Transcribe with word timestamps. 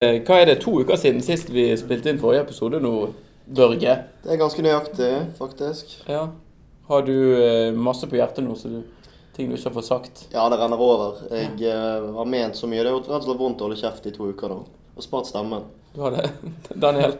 Eh, 0.00 0.22
Hva 0.24 0.38
er 0.40 0.46
det, 0.48 0.62
to 0.62 0.78
uker 0.80 0.96
siden 0.96 1.20
sist 1.20 1.50
vi 1.52 1.66
spilte 1.76 2.08
inn 2.08 2.18
forrige 2.22 2.46
episode 2.46 2.78
nå, 2.80 2.90
Børge? 3.44 3.96
Det 4.24 4.30
er 4.32 4.38
ganske 4.40 4.62
nøyaktig, 4.64 5.08
faktisk. 5.36 5.90
Ja. 6.08 6.22
Har 6.88 7.02
du 7.04 7.12
eh, 7.36 7.74
masse 7.76 8.08
på 8.08 8.16
hjertet 8.16 8.46
nå, 8.46 8.54
så 8.56 8.70
du, 8.72 8.78
ting 9.36 9.50
du 9.50 9.58
ikke 9.58 9.68
har 9.68 9.74
fått 9.74 9.88
sagt? 9.90 10.22
Ja, 10.32 10.46
det 10.48 10.56
renner 10.56 10.80
over. 10.80 11.20
Jeg 11.28 11.52
eh, 11.68 12.08
har 12.16 12.30
ment 12.32 12.56
så 12.56 12.70
mye. 12.70 12.80
Det 12.80 12.88
har 12.88 12.96
gjort 12.96 13.10
rett 13.10 13.18
og 13.18 13.28
slett 13.28 13.42
vondt 13.42 13.60
å 13.60 13.68
holde 13.68 13.76
kjeft 13.82 14.08
i 14.08 14.14
to 14.14 14.30
uker 14.32 14.54
nå. 14.54 14.58
Og 14.96 15.04
spart 15.04 15.28
stemmen. 15.28 15.68
Du 15.92 16.00
har 16.06 16.16
det? 16.16 16.24
Daniel? 16.86 17.18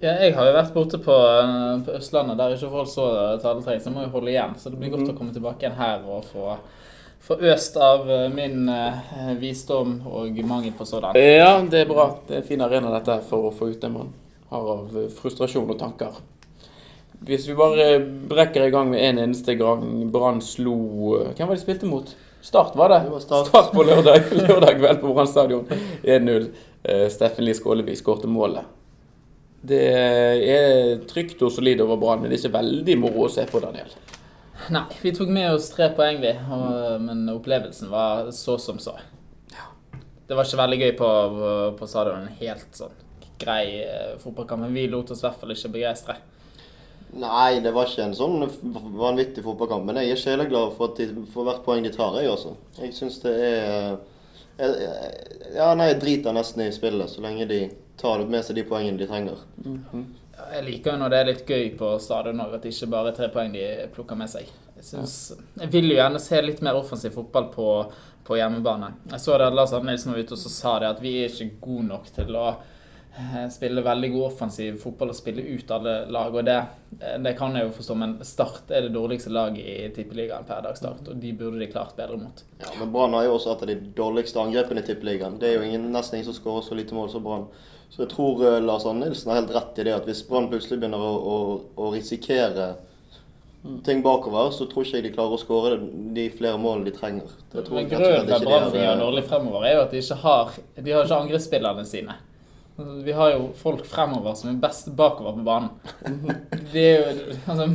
Ja, 0.00 0.16
jeg 0.24 0.32
har 0.38 0.48
jo 0.48 0.56
vært 0.56 0.72
borte 0.78 1.04
på, 1.04 1.18
eh, 1.36 1.84
på 1.84 1.98
Østlandet, 2.00 2.40
der 2.40 2.56
ikke 2.56 2.72
folk 2.78 2.88
så 2.94 3.10
taletreng, 3.44 3.84
så 3.84 3.92
jeg 3.92 3.98
må 3.98 4.06
jo 4.06 4.14
holde 4.16 4.32
igjen. 4.32 4.56
Så 4.56 4.72
det 4.72 4.80
blir 4.80 4.96
godt 4.96 5.12
å 5.12 5.18
komme 5.20 5.36
tilbake 5.36 5.66
igjen 5.66 5.76
her 5.84 6.08
og 6.08 6.24
få, 6.32 6.56
få 7.22 7.38
øst 7.52 7.76
av 7.76 8.10
eh, 8.10 8.26
min 8.34 8.68
eh, 8.68 9.32
visdom 9.38 10.00
og 10.10 10.42
mangel 10.44 10.74
på 10.78 10.86
sådan. 10.88 11.16
Ja, 11.18 11.54
det 11.70 11.84
er 11.84 11.90
bra. 11.90 12.08
Det 12.26 12.36
er 12.36 12.42
en 12.42 12.48
fin 12.48 12.64
arena 12.64 12.90
dette 12.96 13.20
for 13.28 13.48
å 13.48 13.54
få 13.54 13.70
ut 13.72 13.80
det 13.80 13.90
man 13.92 14.10
har 14.50 14.68
av 14.76 14.98
eh, 14.98 15.08
frustrasjon 15.20 15.70
og 15.70 15.78
tanker. 15.80 16.18
Hvis 17.22 17.46
vi 17.46 17.54
bare 17.54 18.00
brekker 18.02 18.66
i 18.66 18.74
gang 18.74 18.90
med 18.90 19.04
en 19.06 19.20
eneste 19.22 19.54
gang 19.54 19.84
Brann 20.10 20.40
slo 20.42 20.74
Hvem 21.36 21.46
var 21.46 21.54
de 21.54 21.62
spilte 21.62 21.86
mot? 21.86 22.08
Start, 22.42 22.74
var 22.74 22.90
det? 22.90 23.04
Det 23.04 23.12
var 23.12 23.20
Start. 23.22 23.70
på 23.70 23.84
lørdag, 23.86 24.24
lørdag 24.40 24.80
kveld 24.80 25.00
på 25.04 25.12
Brann 25.14 25.30
stadion. 25.30 25.68
1-0. 26.02 26.48
Eh, 26.82 27.04
Steffen 27.14 27.46
Lie 27.46 27.54
Skålevik 27.54 28.00
skårte 28.00 28.26
målet. 28.26 28.66
Det 29.62 29.78
er 29.78 30.96
trygt 31.06 31.44
og 31.46 31.52
solid 31.54 31.84
over 31.84 32.00
Brann, 32.02 32.24
men 32.24 32.32
det 32.32 32.40
er 32.40 32.42
ikke 32.42 32.56
veldig 32.58 32.98
moro 32.98 33.28
å 33.28 33.30
se 33.30 33.46
på, 33.46 33.62
Daniel. 33.62 33.94
Nei, 34.70 34.84
vi 35.02 35.14
tok 35.14 35.28
med 35.28 35.54
oss 35.54 35.70
tre 35.74 35.88
poeng, 35.96 36.20
vi. 36.22 36.32
Og, 36.54 37.00
men 37.02 37.24
opplevelsen 37.32 37.90
var 37.90 38.30
så 38.36 38.58
som 38.58 38.78
så. 38.78 38.94
Det 40.26 40.36
var 40.38 40.46
ikke 40.46 40.60
veldig 40.62 40.78
gøy 40.80 40.92
på, 40.96 41.08
på 41.78 41.88
stadion. 41.90 42.22
En 42.28 42.38
helt 42.38 42.78
sånn 42.78 42.94
grei 43.42 43.82
eh, 43.82 44.12
fotballkamp. 44.22 44.62
Men 44.62 44.76
vi 44.76 44.86
lot 44.88 45.10
oss 45.10 45.20
i 45.20 45.26
hvert 45.26 45.40
fall 45.40 45.52
ikke 45.54 45.72
begeistre. 45.74 46.16
Nei, 47.12 47.58
det 47.60 47.74
var 47.76 47.90
ikke 47.90 48.06
en 48.06 48.16
sånn 48.16 48.46
vanvittig 48.96 49.44
fotballkamp. 49.44 49.84
Men 49.88 50.00
jeg 50.00 50.14
er 50.14 50.22
sjeleglad 50.22 50.72
for, 50.78 50.92
at 50.92 51.02
de, 51.02 51.26
for 51.34 51.48
hvert 51.48 51.64
poeng 51.66 51.84
de 51.84 51.92
tar, 51.92 52.16
jeg 52.22 52.30
også. 52.32 52.54
Jeg 52.78 52.96
syns 52.96 53.20
det 53.24 53.34
er 53.36 53.98
jeg, 54.62 54.70
jeg, 54.86 55.52
Ja, 55.58 55.72
nei, 55.76 55.90
jeg 55.90 56.00
driter 56.00 56.36
nesten 56.36 56.64
i 56.64 56.72
spillet, 56.72 57.12
så 57.12 57.24
lenge 57.24 57.48
de 57.50 57.62
tar 58.00 58.24
med 58.24 58.44
seg 58.46 58.56
de 58.56 58.64
poengene 58.68 59.00
de 59.00 59.08
trenger. 59.10 59.42
Ja, 59.66 60.04
Jeg 60.32 60.64
liker 60.64 60.94
jo 60.94 61.00
når 61.02 61.12
det 61.12 61.18
er 61.20 61.28
litt 61.28 61.48
gøy 61.48 61.66
på 61.78 61.92
stadion 62.00 62.40
òg, 62.40 62.56
at 62.56 62.64
det 62.64 62.72
ikke 62.72 62.90
bare 62.92 63.12
er 63.12 63.16
tre 63.16 63.28
poeng 63.32 63.52
de 63.52 63.66
plukker 63.92 64.18
med 64.18 64.30
seg. 64.32 64.48
Jeg, 64.76 64.84
synes, 64.88 65.16
jeg 65.60 65.70
vil 65.70 65.92
jo 65.92 65.98
gjerne 65.98 66.20
se 66.22 66.40
litt 66.42 66.62
mer 66.64 66.78
offensiv 66.78 67.14
fotball 67.14 67.50
på, 67.52 67.66
på 68.26 68.38
hjemmebane. 68.40 68.94
Jeg 69.12 69.22
så 69.22 69.36
det 69.38 69.50
at 69.50 69.56
Lars 69.56 69.74
Arne 69.76 69.92
Nilsen 69.92 70.14
var 70.14 70.22
ute 70.24 70.34
og 70.34 70.40
så 70.40 70.52
sa 70.52 70.78
det 70.82 70.88
at 70.88 71.02
vi 71.04 71.18
er 71.22 71.30
ikke 71.30 71.60
gode 71.62 71.84
nok 71.90 72.08
til 72.16 72.38
å 72.38 72.46
eh, 72.50 73.44
spille 73.52 73.84
veldig 73.84 74.10
god 74.14 74.24
offensiv 74.30 74.80
fotball 74.82 75.12
og 75.12 75.18
spille 75.20 75.44
ut 75.52 75.70
alle 75.76 75.94
lag. 76.16 76.34
Og 76.34 76.48
det, 76.48 76.56
eh, 76.98 77.18
det 77.22 77.34
kan 77.38 77.54
jeg 77.54 77.68
jo 77.68 77.74
forstå, 77.76 77.98
men 78.02 78.16
Start 78.26 78.72
er 78.72 78.88
det 78.88 78.94
dårligste 78.96 79.30
laget 79.36 79.62
i 79.62 79.90
Tippeligaen 79.94 80.48
per 80.48 80.64
dags 80.66 80.82
start, 80.82 81.04
og 81.12 81.20
de 81.22 81.34
burde 81.36 81.60
de 81.62 81.70
klart 81.70 81.94
bedre 81.98 82.18
mot. 82.18 82.42
Ja, 82.64 82.72
Men 82.80 82.90
Brann 82.96 83.14
har 83.14 83.28
jo 83.28 83.36
også 83.36 83.54
et 83.58 83.68
de 83.70 83.78
dårligste 84.00 84.42
angrepene 84.42 84.82
i 84.82 84.88
Tippeligaen. 84.88 85.38
Det 85.38 85.52
er 85.52 85.60
jo 85.60 85.68
ingen, 85.68 85.92
nesten 85.94 86.18
ingen 86.18 86.32
som 86.32 86.40
skårer 86.40 86.66
så 86.66 86.80
lite 86.80 86.98
mål 86.98 87.12
som 87.12 87.22
Brann. 87.28 87.46
Så 87.92 88.06
jeg 88.06 88.12
tror 88.14 88.40
eh, 88.48 88.62
Lars 88.64 88.86
Arne 88.88 89.04
Nilsen 89.04 89.30
har 89.30 89.42
helt 89.42 89.52
rett 89.52 89.82
i 89.82 89.84
det 89.88 89.92
at 89.98 90.08
hvis 90.08 90.24
Brann 90.24 90.48
plutselig 90.48 90.80
begynner 90.80 91.02
å, 91.02 91.12
å, 91.12 91.36
å 91.76 91.92
risikere 91.92 92.72
ting 93.84 94.02
bakover, 94.02 94.50
så 94.50 94.66
tror 94.66 94.86
ikke 94.86 94.98
jeg 94.98 95.06
de 95.06 95.12
klarer 95.14 95.36
å 95.36 95.40
skåre 95.40 95.76
de 96.16 96.26
flere 96.34 96.58
målene 96.58 96.88
de 96.88 96.94
trenger. 96.96 97.30
Det 97.52 97.62
tror 97.66 97.78
Men 97.78 97.90
grunnen 97.92 98.26
til 98.26 98.36
at 98.38 98.46
Brann 98.48 98.74
eh, 98.74 98.92
dårlig 98.98 99.24
fremover, 99.28 99.66
er 99.68 99.76
jo 99.76 99.84
at 99.84 99.94
de 99.94 100.02
ikke 100.02 100.20
har 100.24 100.56
De 100.78 100.94
har 100.94 101.06
ikke 101.06 101.18
angrepsspillerne 101.26 101.84
sine. 101.86 102.16
Vi 103.04 103.12
har 103.12 103.34
jo 103.34 103.50
folk 103.60 103.84
fremover 103.86 104.34
som 104.34 104.48
er 104.50 104.58
best 104.58 104.88
bakover 104.96 105.36
på 105.36 105.44
banen. 105.44 105.70
Det 106.72 106.86
er 106.88 106.94
jo 106.96 107.36
altså, 107.52 107.68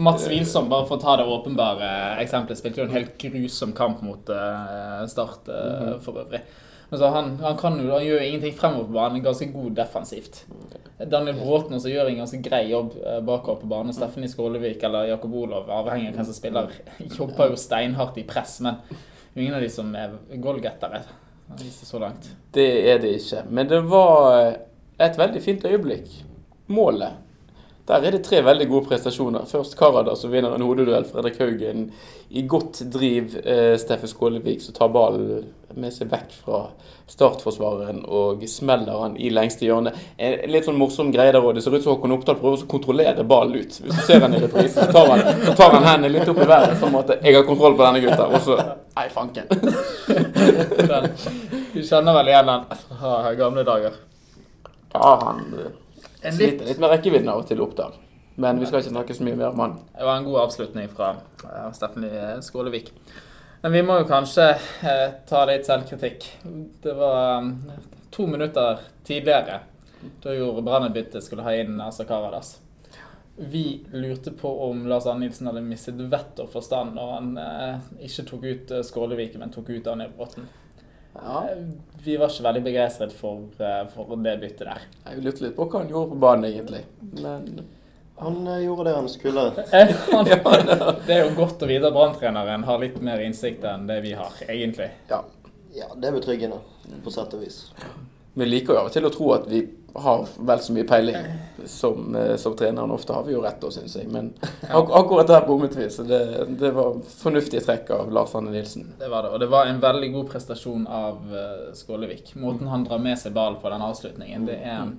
Mats 0.00 0.24
Wilsom, 0.32 0.70
bare 0.72 0.88
for 0.88 0.96
å 0.96 1.02
ta 1.04 1.18
det 1.20 1.28
åpenbare 1.28 1.90
eksempelet, 2.24 2.58
spilte 2.58 2.80
jo 2.80 2.88
en 2.88 2.96
helt 2.96 3.12
grusom 3.20 3.76
kamp 3.76 4.00
mot 4.02 4.32
eh, 4.32 5.02
Start 5.12 5.52
eh, 5.52 5.98
for 6.02 6.24
øvrig. 6.24 6.40
Altså, 6.92 7.08
han, 7.08 7.38
han, 7.40 7.56
kan 7.56 7.78
jo, 7.80 7.88
han 7.94 8.04
gjør 8.04 8.18
jo 8.20 8.24
ingenting 8.26 8.52
fremover 8.52 8.90
på 8.90 8.96
banen, 8.98 9.22
ganske 9.24 9.46
god 9.48 9.70
defensivt. 9.78 10.42
Daniel 11.10 11.38
Bråten 11.38 11.78
også 11.78 11.88
gjør 11.88 12.10
en 12.10 12.18
ganske 12.20 12.40
grei 12.44 12.66
jobb 12.68 12.98
eh, 13.00 13.22
bakover 13.24 13.62
på 13.62 13.70
banen. 13.70 13.94
Steffen 13.96 14.28
Skålevik 14.28 14.84
eller 14.84 15.08
Jakob 15.08 15.32
Olov, 15.40 15.70
avhengig 15.72 16.10
av 16.10 16.18
hvem 16.18 16.28
som 16.28 16.36
spiller, 16.36 16.76
jobber 17.18 17.54
jo 17.54 17.56
steinhardt 17.58 18.20
i 18.20 18.26
press. 18.28 18.58
Men 18.60 18.82
ingen 19.34 19.56
av 19.56 19.64
de 19.64 19.70
som 19.72 19.88
er 19.96 20.18
goalgettere. 20.36 21.00
Viser 21.62 21.88
så 21.88 22.02
langt. 22.02 22.28
Det 22.52 22.68
er 22.92 23.00
det 23.00 23.16
ikke. 23.22 23.42
Men 23.48 23.72
det 23.72 23.80
var 23.88 24.58
et 25.00 25.18
veldig 25.18 25.42
fint 25.44 25.64
øyeblikk. 25.68 26.12
Målet. 26.72 27.21
Der 27.92 28.06
er 28.08 28.14
det 28.14 28.22
tre 28.24 28.38
veldig 28.40 28.66
gode 28.70 28.88
prestasjoner. 28.88 29.44
Først 29.50 29.74
Karada 29.76 30.14
som 30.16 30.30
vinner 30.32 30.54
en 30.56 30.62
hodeduell. 30.64 31.04
Fredrik 31.04 31.36
Haugen 31.42 31.90
i 32.32 32.42
godt 32.48 32.80
driv. 32.92 33.34
Eh, 33.44 33.76
Steffen 33.78 34.08
Skålevik 34.08 34.62
som 34.64 34.74
tar 34.78 34.88
ballen 34.94 35.50
med 35.76 35.92
seg 35.92 36.08
vekk 36.08 36.32
fra 36.44 36.62
startforsvareren 37.12 38.02
og 38.08 38.44
smeller 38.48 38.96
han 39.02 39.18
i 39.20 39.28
lengste 39.32 39.66
hjørne. 39.66 39.92
En 40.16 40.38
litt 40.52 40.64
sånn 40.64 40.78
morsom 40.80 41.12
greie 41.12 41.34
der 41.34 41.44
òg. 41.44 41.52
Det 41.58 41.64
ser 41.66 41.76
ut 41.76 41.84
som 41.84 41.92
Håkon 41.92 42.16
Oppdal 42.16 42.38
prøver 42.40 42.64
å 42.64 42.70
kontrollere 42.70 43.28
ballen 43.28 43.60
ut. 43.60 43.76
Hvis 43.84 44.00
du 44.00 44.02
ser 44.06 44.24
han 44.24 44.38
i 44.38 44.40
reprise, 44.40 44.78
så 44.78 44.88
tar 44.96 45.12
han, 45.12 45.44
så 45.44 45.56
tar 45.60 45.76
han 45.76 45.88
hendene 45.90 46.14
litt 46.16 46.32
opp 46.32 46.40
i 46.40 46.48
været. 46.48 46.78
Sånn 46.80 46.96
at 47.02 47.12
'jeg 47.18 47.36
har 47.36 47.44
kontroll 47.44 47.76
på 47.76 47.84
denne 47.84 48.00
gutta'. 48.00 48.32
Og 48.32 48.40
så 48.40 48.56
Nei, 48.96 49.08
fanken. 49.08 49.46
Du 51.72 51.80
kjenner 51.80 52.12
vel 52.12 52.28
igjen 52.28 52.46
den 52.46 52.64
fra 52.88 53.34
gamle 53.34 53.64
dager. 53.64 53.92
Ja, 54.92 55.20
han 55.24 55.72
En 56.22 56.38
litt, 56.38 56.62
litt 56.66 56.80
med 56.80 56.92
rekkevidden 56.92 57.28
av 57.32 57.42
og 57.42 57.50
til, 57.50 57.60
Oppdal. 57.64 57.98
Men 58.40 58.60
vi 58.60 58.68
skal 58.68 58.80
ikke 58.80 58.94
snakke 58.94 59.16
så 59.16 59.26
mye 59.26 59.36
mer 59.36 59.50
om 59.50 59.60
han. 59.60 59.76
Det 59.92 60.06
var 60.08 60.20
en 60.20 60.26
god 60.28 60.40
avslutning 60.46 60.88
fra 60.92 61.12
uh, 61.44 61.68
Steffen 61.76 62.06
Skålevik. 62.42 62.92
Men 63.62 63.74
vi 63.74 63.82
må 63.86 63.98
jo 64.00 64.08
kanskje 64.08 64.46
uh, 64.56 65.08
ta 65.28 65.44
litt 65.50 65.68
selvkritikk. 65.68 66.28
Det 66.82 66.94
var 66.98 67.42
um, 67.42 67.52
to 68.14 68.26
minutter 68.26 68.80
tidligere, 69.04 69.60
da 70.22 70.34
gjorde 70.34 70.64
Brann 70.66 70.88
et 70.88 70.96
bytte, 70.96 71.22
skulle 71.22 71.44
ha 71.46 71.54
inn 71.56 71.80
Asa 71.80 72.04
Karadas. 72.08 72.56
Vi 73.36 73.86
lurte 73.92 74.30
på 74.30 74.50
om 74.70 74.86
Lars 74.86 75.06
Arne 75.06 75.24
Nilsen 75.24 75.48
hadde 75.48 75.62
mistet 75.64 76.00
vett 76.12 76.40
og 76.42 76.50
forstand 76.52 76.96
når 76.98 77.12
han 77.14 77.30
uh, 77.38 77.78
ikke 78.04 78.26
tok 78.28 78.44
ut 78.44 78.74
eh, 78.76 78.82
Skålevik, 78.84 79.38
men 79.40 79.54
tok 79.54 79.70
ut 79.72 79.84
Daniel 79.86 80.12
Bråten. 80.16 80.50
Ja. 81.14 81.48
Eh, 81.50 81.64
Vi 82.04 82.16
var 82.18 82.28
ikke 82.32 82.42
veldig 82.48 82.62
begeistret 82.64 83.12
for, 83.14 83.44
eh, 83.62 83.84
for 83.94 84.16
det 84.16 84.40
byttet 84.40 84.66
der. 84.66 84.80
Jeg 85.06 85.22
lurte 85.22 85.42
litt 85.44 85.54
på 85.56 85.68
hva 85.70 85.78
han 85.82 85.88
gjorde 85.92 86.10
på 86.10 86.18
banen, 86.24 86.44
egentlig. 86.48 86.80
Men 87.20 87.64
Han 88.18 88.46
eh, 88.46 88.64
gjorde 88.64 88.84
det 88.88 88.94
han 88.96 89.08
skulle. 89.08 89.44
Han- 90.12 90.26
Det 91.06 91.14
er 91.14 91.22
jo 91.28 91.34
godt 91.36 91.62
å 91.62 91.68
vite 91.70 91.86
at 91.86 91.94
Brann-treneren 91.94 92.64
har 92.64 92.78
litt 92.82 93.00
mer 93.02 93.18
innsikt 93.22 93.64
enn 93.64 93.86
det 93.86 94.00
vi 94.02 94.12
har, 94.18 94.32
egentlig. 94.48 94.90
ja. 95.10 95.22
Ja, 95.74 95.86
det 95.96 96.04
er 96.10 96.12
betryggende, 96.12 96.58
på 97.02 97.10
sett 97.10 97.32
og 97.32 97.40
vis. 97.40 97.70
Vi 98.36 98.44
liker 98.44 98.74
jo 98.74 98.80
av 98.82 98.86
og 98.90 98.92
til 98.92 99.06
å 99.08 99.10
tro 99.14 99.30
at 99.32 99.46
vi 99.48 99.62
har 99.94 100.28
vel 100.38 100.60
så 100.60 100.72
mye 100.72 100.84
peiling 100.88 101.16
som, 101.66 102.16
eh, 102.16 102.36
som 102.36 102.56
treneren. 102.56 102.90
Ofte 102.90 103.12
har 103.12 103.24
vi 103.24 103.32
jo 103.32 103.42
rett, 103.44 103.64
syns 103.72 103.96
jeg. 103.96 104.08
Men 104.08 104.32
ak 104.68 104.90
akkurat 104.90 105.28
der 105.28 105.46
bommet 105.46 105.76
vi. 105.76 105.90
Så 105.90 106.02
det, 106.02 106.22
det 106.60 106.70
var 106.76 107.00
fornuftige 107.18 107.64
trekk 107.64 107.90
av 107.90 108.12
Lars 108.12 108.34
Anne 108.34 108.50
Nilsen. 108.50 108.94
Det 108.98 109.08
var 109.08 109.22
det, 109.22 109.34
og 109.34 109.40
det 109.40 109.50
var 109.52 109.66
en 109.66 109.80
veldig 109.80 110.12
god 110.12 110.30
prestasjon 110.32 110.86
av 110.86 111.34
eh, 111.34 111.74
Skålevik. 111.76 112.34
Måten 112.34 112.70
han 112.72 112.86
drar 112.88 113.02
med 113.02 113.18
seg 113.20 113.36
ballen 113.36 113.60
på 113.62 113.72
den 113.72 113.84
avslutningen, 113.88 114.46
det 114.48 114.60
er 114.62 114.94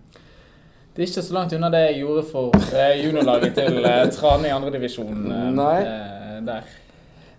det 0.94 1.02
er 1.02 1.08
ikke 1.10 1.22
så 1.26 1.34
langt 1.34 1.54
unna 1.58 1.72
det 1.74 1.80
jeg 1.88 2.04
gjorde 2.04 2.24
for 2.30 2.66
eh, 2.78 3.00
juniorlaget 3.02 3.56
til 3.58 3.80
Trane 4.14 4.46
i 4.46 4.52
andredivisjon 4.54 5.24
eh, 5.26 6.36
der. 6.46 6.68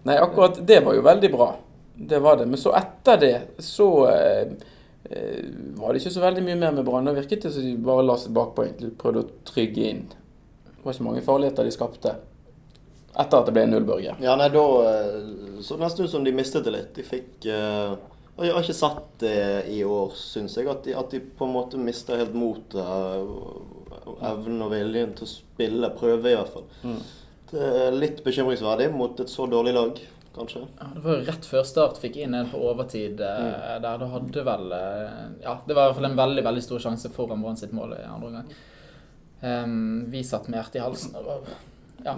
Nei, 0.05 0.17
akkurat 0.19 0.59
det 0.67 0.81
var 0.83 0.97
jo 0.97 1.05
veldig 1.07 1.31
bra. 1.33 1.53
Det 1.95 2.19
var 2.19 2.37
det. 2.37 2.49
Men 2.51 2.59
så 2.59 2.75
etter 2.75 3.21
det 3.23 3.37
så 3.63 3.89
eh, 4.11 4.51
var 5.05 5.93
det 5.93 6.01
ikke 6.01 6.15
så 6.15 6.23
veldig 6.23 6.43
mye 6.47 6.61
mer 6.61 6.77
med 6.77 6.87
Brann. 6.87 7.09
Da 7.09 7.13
virket 7.17 7.45
det 7.45 7.51
som 7.55 7.65
de 7.65 7.75
bare 7.85 8.07
la 8.07 8.17
seg 8.21 8.33
bakpå 8.37 8.65
egentlig 8.65 8.95
prøvde 9.01 9.25
å 9.25 9.33
trygge 9.49 9.91
inn. 9.91 10.07
Det 10.69 10.81
var 10.85 10.97
ikke 10.97 11.09
mange 11.09 11.25
farligheter 11.27 11.69
de 11.69 11.75
skapte 11.75 12.15
etter 13.15 13.39
at 13.39 13.47
det 13.47 13.53
ble 13.55 13.63
0-Børge. 13.71 14.17
Ja, 14.25 14.35
nei, 14.39 14.49
da 14.51 14.65
eh, 14.89 15.61
så 15.63 15.77
det 15.77 15.85
nesten 15.85 16.09
ut 16.09 16.11
som 16.11 16.25
de 16.27 16.33
mistet 16.35 16.67
det 16.67 16.73
litt. 16.75 16.91
De 16.97 17.05
fikk 17.07 17.47
eh, 17.47 17.95
og 18.35 18.43
Jeg 18.43 18.55
har 18.57 18.65
ikke 18.65 18.75
sett 18.75 19.11
det 19.23 19.43
i 19.71 19.83
år, 19.87 20.15
syns 20.19 20.57
jeg. 20.59 20.67
At 20.71 20.83
de, 20.87 20.95
at 20.99 21.13
de 21.15 21.21
på 21.23 21.47
en 21.47 21.55
måte 21.55 21.79
mister 21.79 22.19
helt 22.19 22.35
motet. 22.35 22.81
og 22.83 24.19
Evnen 24.25 24.65
og 24.67 24.73
viljen 24.75 25.15
til 25.15 25.29
å 25.29 25.31
spille. 25.31 25.93
Prøve, 25.95 26.33
i 26.33 26.35
hvert 26.35 26.51
fall. 26.51 26.67
Det 27.53 27.69
er 27.85 27.95
litt 27.95 28.25
bekymringsverdig 28.27 28.89
mot 28.91 29.23
et 29.23 29.31
så 29.31 29.47
dårlig 29.47 29.77
lag, 29.77 30.01
kanskje. 30.37 30.65
Ja, 30.81 30.87
det 30.95 31.03
var 31.05 31.23
rett 31.29 31.47
før 31.49 31.67
start 31.69 31.99
fikk 32.03 32.17
inn 32.25 32.35
en 32.35 32.49
på 32.51 32.59
overtid 32.59 33.21
mm. 33.21 33.83
der. 33.83 33.99
Da 33.99 34.09
hadde 34.15 34.45
vel 34.47 34.73
eh, 34.73 35.21
Ja, 35.43 35.59
det 35.67 35.75
var 35.75 35.83
i 35.83 35.93
hvert 35.93 36.01
fall 36.01 36.11
en 36.11 36.17
veldig 36.17 36.45
veldig 36.45 36.63
stor 36.63 36.79
sjanse 36.89 37.11
foran 37.15 37.43
Brann 37.43 37.57
sitt 37.61 37.73
mål 37.73 37.97
i 37.99 38.03
andre 38.09 38.31
omgang. 38.33 38.49
Um, 39.45 40.05
vi 40.11 40.25
satt 40.25 40.49
med 40.49 40.59
hjertet 40.61 40.81
i 40.81 40.85
halsen. 40.85 41.13
Det 41.13 41.25
var, 41.27 41.55
ja. 42.05 42.17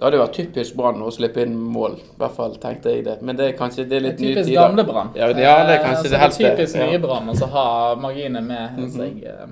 Det 0.00 0.06
hadde 0.06 0.18
vært 0.22 0.36
typisk 0.38 0.76
Brann 0.78 1.02
å 1.04 1.10
slippe 1.12 1.42
inn 1.44 1.58
mål. 1.60 1.98
I 2.00 2.20
hvert 2.22 2.36
fall 2.36 2.54
tenkte 2.62 2.94
jeg 2.94 3.04
det. 3.04 3.18
Men 3.20 3.36
det 3.36 3.50
er 3.50 3.58
kanskje 3.58 3.84
det 3.88 3.98
er 3.98 4.04
litt 4.06 4.22
nye 4.22 4.32
typisk 4.38 4.54
gamle 4.56 4.84
Brann. 4.88 5.10
Ja, 5.14 5.28
det- 5.32 5.44
er 5.44 5.74
Eh, 5.74 5.82
kanskje 5.84 6.06
så 6.06 6.10
det 6.14 6.20
helste. 6.22 6.50
typisk. 6.56 6.76
Mhm. 6.76 6.88
nye 6.90 6.98
Brann 6.98 7.28
å 7.28 7.34
så 7.36 7.46
ha 7.46 7.94
marginer 7.96 8.40
med 8.40 8.90
seg. 8.90 9.24
eh. 9.24 9.46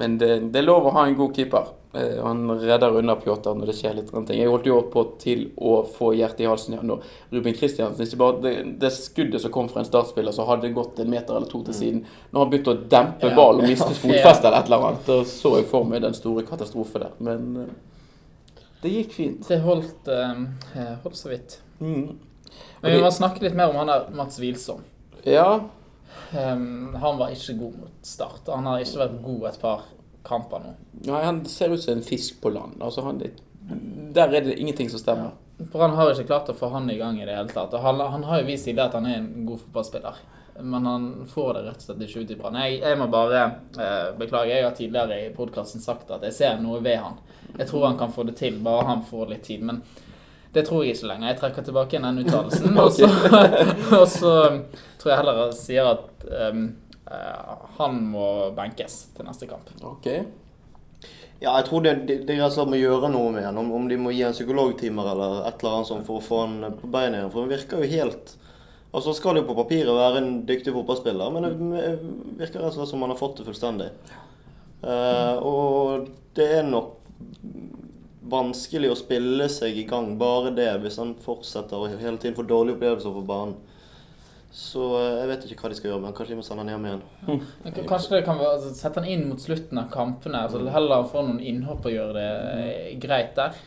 Men 0.00 0.16
det, 0.20 0.30
det 0.52 0.62
er 0.62 0.66
lov 0.66 0.88
å 0.88 0.94
ha 0.96 1.04
en 1.06 1.16
god 1.18 1.36
keeper. 1.36 1.66
Eh, 1.92 2.22
Han 2.24 2.46
redder 2.60 2.96
unna 2.96 3.16
Pjotr 3.20 3.56
når 3.58 3.70
det 3.70 3.74
skjer 3.76 3.96
litt 3.98 4.12
ting. 4.14 4.38
Jeg 4.38 4.48
holdt 4.48 4.68
jo 4.70 4.78
på 4.92 5.02
til 5.20 5.42
å 5.60 5.80
få 5.90 6.12
hjertet 6.16 6.44
i 6.44 6.48
halsen 6.48 6.76
igjen 6.76 6.88
når 6.88 7.04
Ruben 7.34 7.56
Kristiansen 7.58 8.06
ikke 8.06 8.20
bare 8.20 8.40
det, 8.44 8.54
det 8.80 8.92
skuddet 8.94 9.42
som 9.42 9.52
kom 9.52 9.68
fra 9.68 9.82
en 9.82 9.88
startspiller 9.88 10.32
som 10.32 10.48
hadde 10.48 10.70
gått 10.76 11.02
en 11.02 11.10
meter 11.10 11.36
eller 11.36 11.50
to 11.50 11.60
til 11.66 11.76
siden, 11.76 12.04
når 12.30 12.44
han 12.44 12.52
begynte 12.54 12.72
å 12.72 12.80
dempe 12.94 13.32
ballen 13.36 13.66
og 13.66 13.72
mistet 13.74 14.00
fotfestet 14.04 14.48
eller 14.48 14.62
et 14.62 14.70
eller 14.70 14.86
annet, 14.88 15.04
da 15.10 15.18
så 15.34 15.54
jeg 15.58 15.68
for 15.72 15.90
meg 15.90 16.04
den 16.06 16.16
store 16.16 16.46
katastrofe 16.48 17.02
der. 17.02 17.12
Men 17.18 17.50
eh, 17.66 17.74
det 18.80 18.94
gikk 18.94 19.12
fint. 19.12 19.44
Det 19.48 19.60
holdt, 19.66 20.08
eh, 20.08 20.94
holdt 21.02 21.18
så 21.18 21.34
vidt. 21.34 21.58
Mm. 21.82 22.16
Men 22.80 22.94
vi 22.94 23.02
må 23.02 23.10
snakke 23.12 23.44
litt 23.44 23.58
mer 23.58 23.74
om 23.74 23.82
han 23.82 23.90
der 23.92 24.08
Mats 24.16 24.40
Wilsom. 24.40 24.80
Ja, 25.26 25.60
Um, 26.32 26.94
han 27.00 27.18
var 27.18 27.32
ikke 27.34 27.56
god 27.58 27.78
mot 27.82 28.06
Start. 28.06 28.48
Han 28.48 28.66
har 28.70 28.82
ikke 28.82 29.02
vært 29.02 29.20
god 29.24 29.46
et 29.50 29.60
par 29.62 29.86
kamper 30.26 30.64
nå. 30.64 30.74
Nei, 31.08 31.22
han 31.24 31.44
ser 31.48 31.74
ut 31.74 31.82
som 31.82 31.96
en 31.96 32.04
fisk 32.06 32.40
på 32.42 32.52
land. 32.54 32.78
Altså, 32.82 33.04
han, 33.06 33.22
der 34.14 34.34
er 34.36 34.44
det 34.46 34.58
ingenting 34.58 34.90
som 34.92 35.02
stemmer. 35.02 35.32
For 35.72 35.82
han 35.84 35.96
har 35.96 36.12
ikke 36.12 36.28
klart 36.30 36.48
å 36.48 36.56
få 36.56 36.70
han 36.72 36.88
i 36.90 36.98
gang 37.00 37.18
i 37.20 37.26
det 37.28 37.36
hele 37.36 37.52
tatt. 37.52 37.74
Han, 37.82 38.00
han 38.00 38.24
har 38.24 38.40
jo 38.40 38.48
vist 38.48 38.68
tidligere 38.68 38.88
at 38.88 38.96
han 38.96 39.08
er 39.08 39.18
en 39.18 39.48
god 39.48 39.60
fotballspiller. 39.66 40.20
Men 40.60 40.86
han 40.86 41.08
får 41.30 41.54
det 41.54 41.64
rett 41.66 41.82
og 41.82 41.86
slett 41.86 42.04
ikke 42.04 42.22
ut 42.22 42.32
i 42.32 42.36
Brann. 42.36 42.60
Jeg, 42.64 42.78
jeg 42.84 42.98
må 43.00 43.08
bare 43.12 43.42
eh, 43.80 44.08
beklage. 44.18 44.54
Jeg 44.54 44.66
har 44.66 44.76
tidligere 44.76 45.18
i 45.24 45.32
podkasten 45.36 45.84
sagt 45.84 46.10
at 46.14 46.24
jeg 46.26 46.36
ser 46.36 46.62
noe 46.62 46.80
ved 46.84 46.98
han. 47.00 47.18
Jeg 47.56 47.68
tror 47.68 47.86
han 47.88 47.98
kan 48.00 48.12
få 48.12 48.24
det 48.28 48.36
til, 48.40 48.60
bare 48.64 48.88
han 48.88 49.04
får 49.08 49.34
litt 49.34 49.44
tid. 49.48 49.64
Men 49.68 49.82
det 50.52 50.66
tror 50.66 50.84
jeg 50.84 50.96
ikke 50.96 51.10
lenger. 51.12 51.30
Jeg 51.30 51.40
trekker 51.40 51.66
tilbake 51.66 51.96
igjen 51.96 52.06
den 52.08 52.20
uttalelsen. 52.24 52.78
Så, 52.96 53.10
og 54.00 54.06
så 54.10 54.34
tror 55.00 55.12
jeg 55.12 55.20
heller 55.22 55.42
jeg 55.44 55.58
sier 55.60 55.90
at 55.94 56.28
um, 56.50 56.68
han 57.78 57.98
må 58.12 58.28
benkes 58.56 59.00
til 59.16 59.26
neste 59.26 59.50
kamp. 59.50 59.70
Ok. 59.86 60.10
Ja, 61.40 61.54
jeg 61.56 61.64
tror 61.70 61.84
det, 61.86 61.94
det, 62.04 62.18
det 62.28 62.34
er 62.34 62.42
rett 62.42 62.52
og 62.52 62.58
slett 62.58 62.72
må 62.74 62.80
gjøre 62.80 63.08
noe 63.14 63.30
med 63.32 63.46
ham. 63.46 63.62
Om, 63.62 63.72
om 63.78 63.88
de 63.88 63.96
må 63.96 64.12
gi 64.12 64.26
en 64.26 64.36
psykologtimer 64.36 65.14
eller 65.14 65.40
et 65.48 65.62
eller 65.62 65.78
annet 65.78 65.88
sånt 65.88 66.06
for 66.08 66.20
å 66.20 66.24
få 66.24 66.42
han 66.44 66.76
på 66.76 66.90
beina 66.92 67.16
igjen. 67.16 67.32
For 67.32 67.46
han 67.46 67.52
virker 67.54 67.82
jo 67.82 67.92
helt 67.96 68.36
Altså 68.90 69.12
skal 69.14 69.36
det 69.36 69.44
jo 69.44 69.52
på 69.52 69.54
papiret 69.54 69.94
være 69.94 70.18
en 70.18 70.30
dyktig 70.48 70.72
fotballspiller, 70.74 71.28
men 71.30 71.44
det 71.46 71.50
virker 72.40 72.64
rett 72.64 72.72
og 72.72 72.74
slett 72.74 72.90
som 72.90 73.04
han 73.04 73.12
har 73.12 73.20
fått 73.20 73.36
det 73.38 73.44
fullstendig. 73.46 73.86
Uh, 74.82 75.36
og 75.46 76.08
det 76.34 76.48
er 76.56 76.66
nok 76.66 76.96
vanskelig 78.30 78.92
å 78.92 78.98
spille 78.98 79.48
seg 79.52 79.76
i 79.80 79.86
gang 79.88 80.14
bare 80.20 80.52
det, 80.56 80.70
hvis 80.82 81.00
han 81.02 81.16
fortsetter 81.20 81.78
å 81.78 81.90
hele 81.90 82.16
tiden 82.18 82.36
få 82.38 82.46
dårlige 82.48 82.78
opplevelser 82.78 83.16
på 83.16 83.26
banen. 83.28 83.58
Så 84.50 84.82
eh, 84.98 85.16
jeg 85.20 85.28
vet 85.30 85.44
ikke 85.46 85.64
hva 85.64 85.70
de 85.70 85.78
skal 85.78 85.92
gjøre, 85.92 86.02
men 86.02 86.14
kanskje 86.16 86.34
de 86.34 86.38
må 86.40 86.44
sende 86.46 86.64
han 86.64 86.72
hjem 86.72 86.86
igjen. 86.88 87.02
Men 87.62 87.76
Kanskje 87.86 88.16
det 88.16 88.24
kan 88.26 88.40
være 88.40 88.56
altså, 88.56 88.72
Sette 88.74 89.02
han 89.02 89.10
inn 89.12 89.28
mot 89.30 89.42
slutten 89.42 89.78
av 89.78 89.90
kampene. 89.92 90.40
Altså, 90.46 90.64
heller 90.74 91.06
få 91.10 91.22
noen 91.26 91.42
innhopp 91.52 91.86
og 91.86 91.94
gjøre 91.94 92.16
det 92.16 92.30
eh, 92.64 92.96
greit 93.02 93.36
der. 93.38 93.60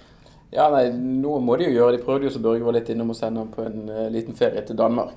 Ja, 0.54 0.68
nei, 0.70 0.90
noe 0.94 1.40
må 1.42 1.56
de 1.58 1.70
jo 1.70 1.78
gjøre. 1.78 1.96
De 1.96 2.04
prøvde 2.04 2.28
jo, 2.28 2.34
så 2.36 2.44
Børge 2.44 2.68
var 2.68 2.76
litt 2.76 2.92
innom, 2.94 3.14
å 3.14 3.18
sende 3.18 3.42
ham 3.42 3.54
på 3.54 3.64
en 3.66 3.88
eh, 3.88 4.10
liten 4.14 4.36
ferie 4.38 4.62
til 4.68 4.78
Danmark. 4.78 5.16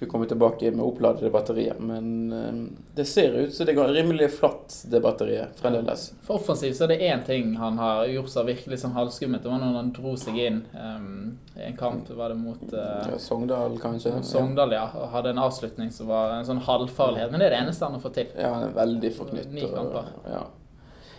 Skulle 0.00 0.10
komme 0.10 0.26
tilbake 0.26 0.70
med 0.70 0.80
oppladede 0.80 1.28
batterier. 1.30 1.74
Men 1.78 2.32
eh, 2.32 2.54
det 2.94 3.04
ser 3.04 3.34
ut 3.36 3.54
som 3.54 3.66
det 3.66 3.72
går 3.76 3.88
rimelig 3.88 4.30
flatt, 4.32 4.84
det 4.88 5.00
batteriet, 5.04 5.48
fremdeles. 5.60 6.06
For 6.24 6.38
offensivt 6.40 6.78
så 6.78 6.86
er 6.86 6.88
det 6.94 6.96
én 7.04 7.24
ting 7.26 7.50
han 7.60 7.76
har 7.76 8.06
gjort 8.08 8.30
seg 8.32 8.46
virkelig 8.48 8.78
sånn 8.80 8.94
halvskummet. 8.96 9.42
Det 9.44 9.52
var 9.52 9.60
når 9.60 9.76
han 9.76 9.90
dro 9.92 10.14
seg 10.16 10.38
inn 10.40 10.62
um, 10.72 11.36
i 11.52 11.66
en 11.66 11.76
kamp. 11.76 12.08
Var 12.08 12.32
det 12.32 12.38
mot 12.40 12.64
uh, 12.72 12.80
Ja, 13.10 13.18
Sogndal, 13.20 13.76
kanskje. 13.82 14.14
mot 14.16 14.30
Sogndal, 14.30 14.72
ja. 14.72 14.86
Og 14.96 15.12
hadde 15.12 15.34
en 15.34 15.42
avslutning 15.44 15.92
som 15.92 16.08
var 16.08 16.32
en 16.38 16.48
sånn 16.48 16.64
halvfarlighet. 16.64 17.28
Men 17.28 17.44
det 17.44 17.50
er 17.50 17.56
det 17.58 17.60
eneste 17.66 17.84
han 17.84 18.00
har 18.00 18.06
fått 18.08 18.16
til. 18.22 18.32
Ja, 18.40 18.54
han 18.56 18.70
er 18.70 18.74
veldig 18.80 19.12
forknytt. 19.20 19.52
Ni 19.52 19.68
kamper. 19.68 20.10
Ja. 20.32 20.42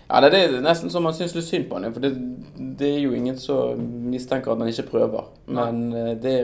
Ja, 0.10 0.26
Det 0.26 0.34
er 0.42 0.58
nesten 0.66 0.90
som 0.90 1.06
man 1.06 1.14
syns 1.14 1.38
litt 1.38 1.46
synd 1.54 1.70
på 1.70 1.78
han. 1.78 1.94
For 1.94 2.02
det, 2.02 2.16
det 2.82 2.90
er 2.98 3.00
jo 3.06 3.14
ingen 3.14 3.38
som 3.38 3.78
mistenker 4.10 4.58
at 4.58 4.66
han 4.66 4.74
ikke 4.74 4.90
prøver. 4.90 5.30
Men 5.46 5.86
det 5.94 6.38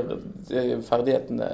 det 0.53 0.61
er, 0.61 0.81
ferdighetene 0.85 1.51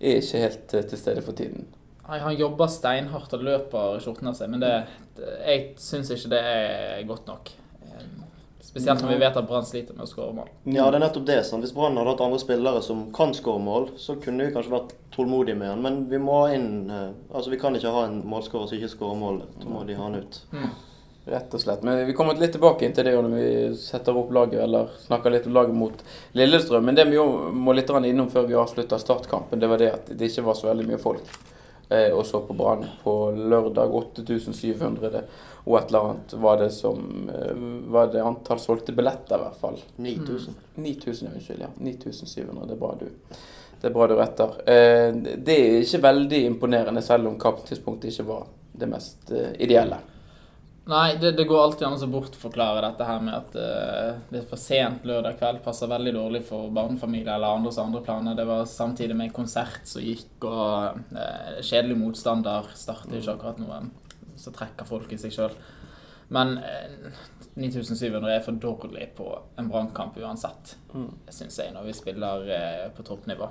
er 0.00 0.20
ikke 0.20 0.42
helt 0.44 0.74
eh, 0.74 0.86
til 0.90 1.00
stede 1.00 1.24
for 1.24 1.36
tiden. 1.38 1.66
Nei, 2.06 2.18
Han 2.22 2.38
jobber 2.38 2.70
steinhardt 2.70 3.34
og 3.34 3.44
løper 3.46 4.00
skjorten 4.02 4.30
av 4.30 4.36
seg, 4.38 4.50
men 4.52 4.62
det, 4.62 4.72
jeg 5.18 5.70
syns 5.82 6.12
ikke 6.14 6.32
det 6.36 6.42
er 6.52 7.06
godt 7.08 7.26
nok. 7.26 7.50
Um, 7.82 8.26
Spesielt 8.62 9.02
når 9.02 9.14
vi 9.14 9.18
vet 9.22 9.38
at 9.40 9.48
Brann 9.48 9.66
sliter 9.66 9.96
med 9.96 10.06
å 10.06 10.10
skåre 10.10 10.34
mål. 10.36 10.50
Ja, 10.68 10.86
det 10.90 11.00
er 11.00 11.04
nettopp 11.06 11.26
det. 11.26 11.40
Sant? 11.48 11.64
Hvis 11.64 11.74
Brann 11.74 11.98
hadde 11.98 12.12
hatt 12.12 12.22
andre 12.22 12.40
spillere 12.42 12.82
som 12.84 13.06
kan 13.16 13.34
skåre 13.34 13.62
mål, 13.64 13.88
så 13.98 14.18
kunne 14.22 14.46
vi 14.46 14.54
kanskje 14.54 14.74
vært 14.74 14.92
tålmodige 15.16 15.58
med 15.58 15.72
han. 15.72 15.82
Men 15.82 16.02
vi 16.10 16.20
må 16.22 16.42
inn 16.54 16.90
eh, 16.90 17.08
Altså, 17.32 17.50
vi 17.50 17.60
kan 17.62 17.74
ikke 17.78 17.94
ha 17.94 18.04
en 18.06 18.20
målskårer 18.28 18.70
som 18.70 18.78
ikke 18.78 18.92
skårer 18.92 19.18
mål. 19.22 19.40
Da 19.62 19.70
må 19.72 19.82
de 19.88 19.96
ha 19.98 20.06
han 20.06 20.20
ut. 20.20 20.42
Mm. 20.52 20.68
Rett 21.26 21.54
og 21.54 21.60
slett. 21.60 21.82
Men 21.82 22.04
vi 22.06 22.14
kommer 22.14 22.38
litt 22.38 22.52
tilbake 22.54 22.86
inn 22.86 22.92
til 22.94 23.08
det 23.08 23.16
når 23.18 23.32
vi 23.34 23.48
setter 23.80 24.14
opp 24.14 24.30
laget, 24.34 24.60
eller 24.62 24.92
snakker 25.08 25.34
litt 25.34 25.48
om 25.50 25.56
laget 25.56 25.74
mot 25.74 26.04
Lillestrøm. 26.38 26.86
Men 26.86 26.94
det 26.94 27.08
vi 27.10 27.18
må 27.18 27.74
litt 27.74 27.90
innom 27.90 28.30
før 28.30 28.46
vi 28.46 28.54
avslutter 28.54 29.02
startkampen, 29.02 29.58
det 29.58 29.70
var 29.70 29.82
det 29.82 29.90
at 29.90 30.12
det 30.14 30.30
ikke 30.30 30.46
var 30.46 30.54
så 30.54 30.70
veldig 30.70 30.86
mye 30.92 31.02
folk. 31.02 31.34
Eh, 31.88 32.12
og 32.14 32.22
så 32.26 32.40
på 32.46 32.54
Brann 32.54 32.86
på 33.02 33.16
lørdag 33.34 33.92
8700 33.94 35.22
og 35.66 35.76
et 35.80 35.88
eller 35.90 36.08
annet 36.08 36.32
var 36.32 36.58
det 36.58 36.70
som 36.70 37.28
eh, 37.34 37.54
Var 37.90 38.10
det 38.12 38.22
antall 38.22 38.58
solgte 38.62 38.94
billetter, 38.94 39.38
i 39.38 39.42
hvert 39.42 39.60
fall. 39.60 39.78
9000. 39.96 40.54
9000, 40.74 41.30
unnskyld. 41.34 41.60
ja. 41.60 41.70
9700. 41.76 42.66
Det 42.66 42.74
er 42.76 42.80
bra 42.80 42.94
du 43.00 43.06
Det 43.80 43.88
er 43.90 43.94
bra 43.94 44.06
du 44.06 44.14
retter. 44.14 44.52
Eh, 44.62 45.10
det 45.42 45.56
er 45.56 45.80
ikke 45.82 46.04
veldig 46.06 46.44
imponerende, 46.52 47.02
selv 47.02 47.26
om 47.26 47.38
kamptidspunktet 47.38 48.12
ikke 48.12 48.28
var 48.30 48.46
det 48.78 48.88
mest 48.90 49.32
eh, 49.34 49.56
ideelle. 49.66 49.98
Nei, 50.86 51.16
det, 51.18 51.32
det 51.34 51.44
går 51.50 51.62
alltid 51.64 51.86
an 51.88 51.96
å 51.98 52.08
bortforklare 52.12 52.82
dette 52.84 53.06
her 53.08 53.22
med 53.26 53.34
at 53.34 53.56
uh, 53.58 54.20
det 54.30 54.44
for 54.46 54.60
sent 54.60 55.06
lørdag 55.08 55.40
kveld. 55.40 55.62
Passer 55.64 55.90
veldig 55.90 56.12
dårlig 56.14 56.44
for 56.46 56.70
barnefamilier 56.74 57.32
eller 57.34 57.56
andres 57.58 57.80
andre 57.82 58.04
planer. 58.06 58.36
Det 58.38 58.46
var 58.46 58.62
samtidig 58.70 59.16
med 59.18 59.34
konsert 59.34 59.82
som 59.90 60.04
gikk, 60.04 60.36
og 60.46 61.00
uh, 61.16 61.58
kjedelig 61.58 61.98
motstander 61.98 62.70
starter 62.78 63.18
ikke 63.18 63.34
akkurat 63.34 63.58
noen 63.64 63.90
som 64.38 64.54
trekker 64.54 64.86
folk 64.86 65.10
i 65.10 65.18
seg 65.18 65.34
sjøl. 65.34 65.58
Men 66.28 66.56
eh, 66.58 67.12
9700 67.54 68.32
er 68.34 68.42
for 68.44 68.58
dårlig 68.60 69.12
på 69.16 69.28
en 69.58 69.68
brannkamp 69.70 70.18
uansett, 70.18 70.76
Mm. 70.96 71.10
syns 71.28 71.58
jeg, 71.60 71.72
når 71.74 71.84
vi 71.84 71.92
spiller 71.92 72.46
eh, 72.48 72.84
på 72.96 73.04
toppnivå. 73.04 73.50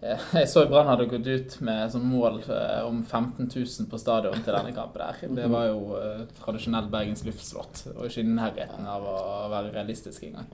Eh, 0.00 0.20
Jeg 0.32 0.48
så 0.48 0.64
Brann 0.70 0.86
hadde 0.86 1.08
gått 1.10 1.26
ut 1.26 1.56
med 1.66 1.90
sånn 1.92 2.06
mål 2.06 2.40
eh, 2.46 2.80
om 2.86 3.00
15 3.02 3.48
000 3.50 3.88
på 3.90 3.98
stadion 3.98 4.38
til 4.44 4.54
denne 4.54 4.74
kampen. 4.76 5.02
der. 5.02 5.34
Det 5.40 5.50
var 5.50 5.68
jo 5.70 5.80
tradisjonell 5.90 6.38
tradisjonelt 6.42 6.92
Bergens 6.92 7.24
luftslott, 7.26 7.84
og 7.96 8.06
ikke 8.06 8.22
i 8.22 8.30
nærheten 8.30 8.86
av 8.86 9.06
å 9.08 9.18
være 9.50 9.74
realistisk 9.74 10.28
engang. 10.28 10.46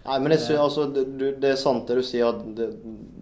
Nei, 0.00 0.16
men 0.18 0.32
jeg 0.32 0.40
synes, 0.46 0.60
altså, 0.64 0.86
det, 0.96 1.34
det 1.42 1.52
er 1.52 1.60
sant 1.60 1.86
det 1.86 1.98
du 2.00 2.02
sier, 2.06 2.32
at 2.32 2.40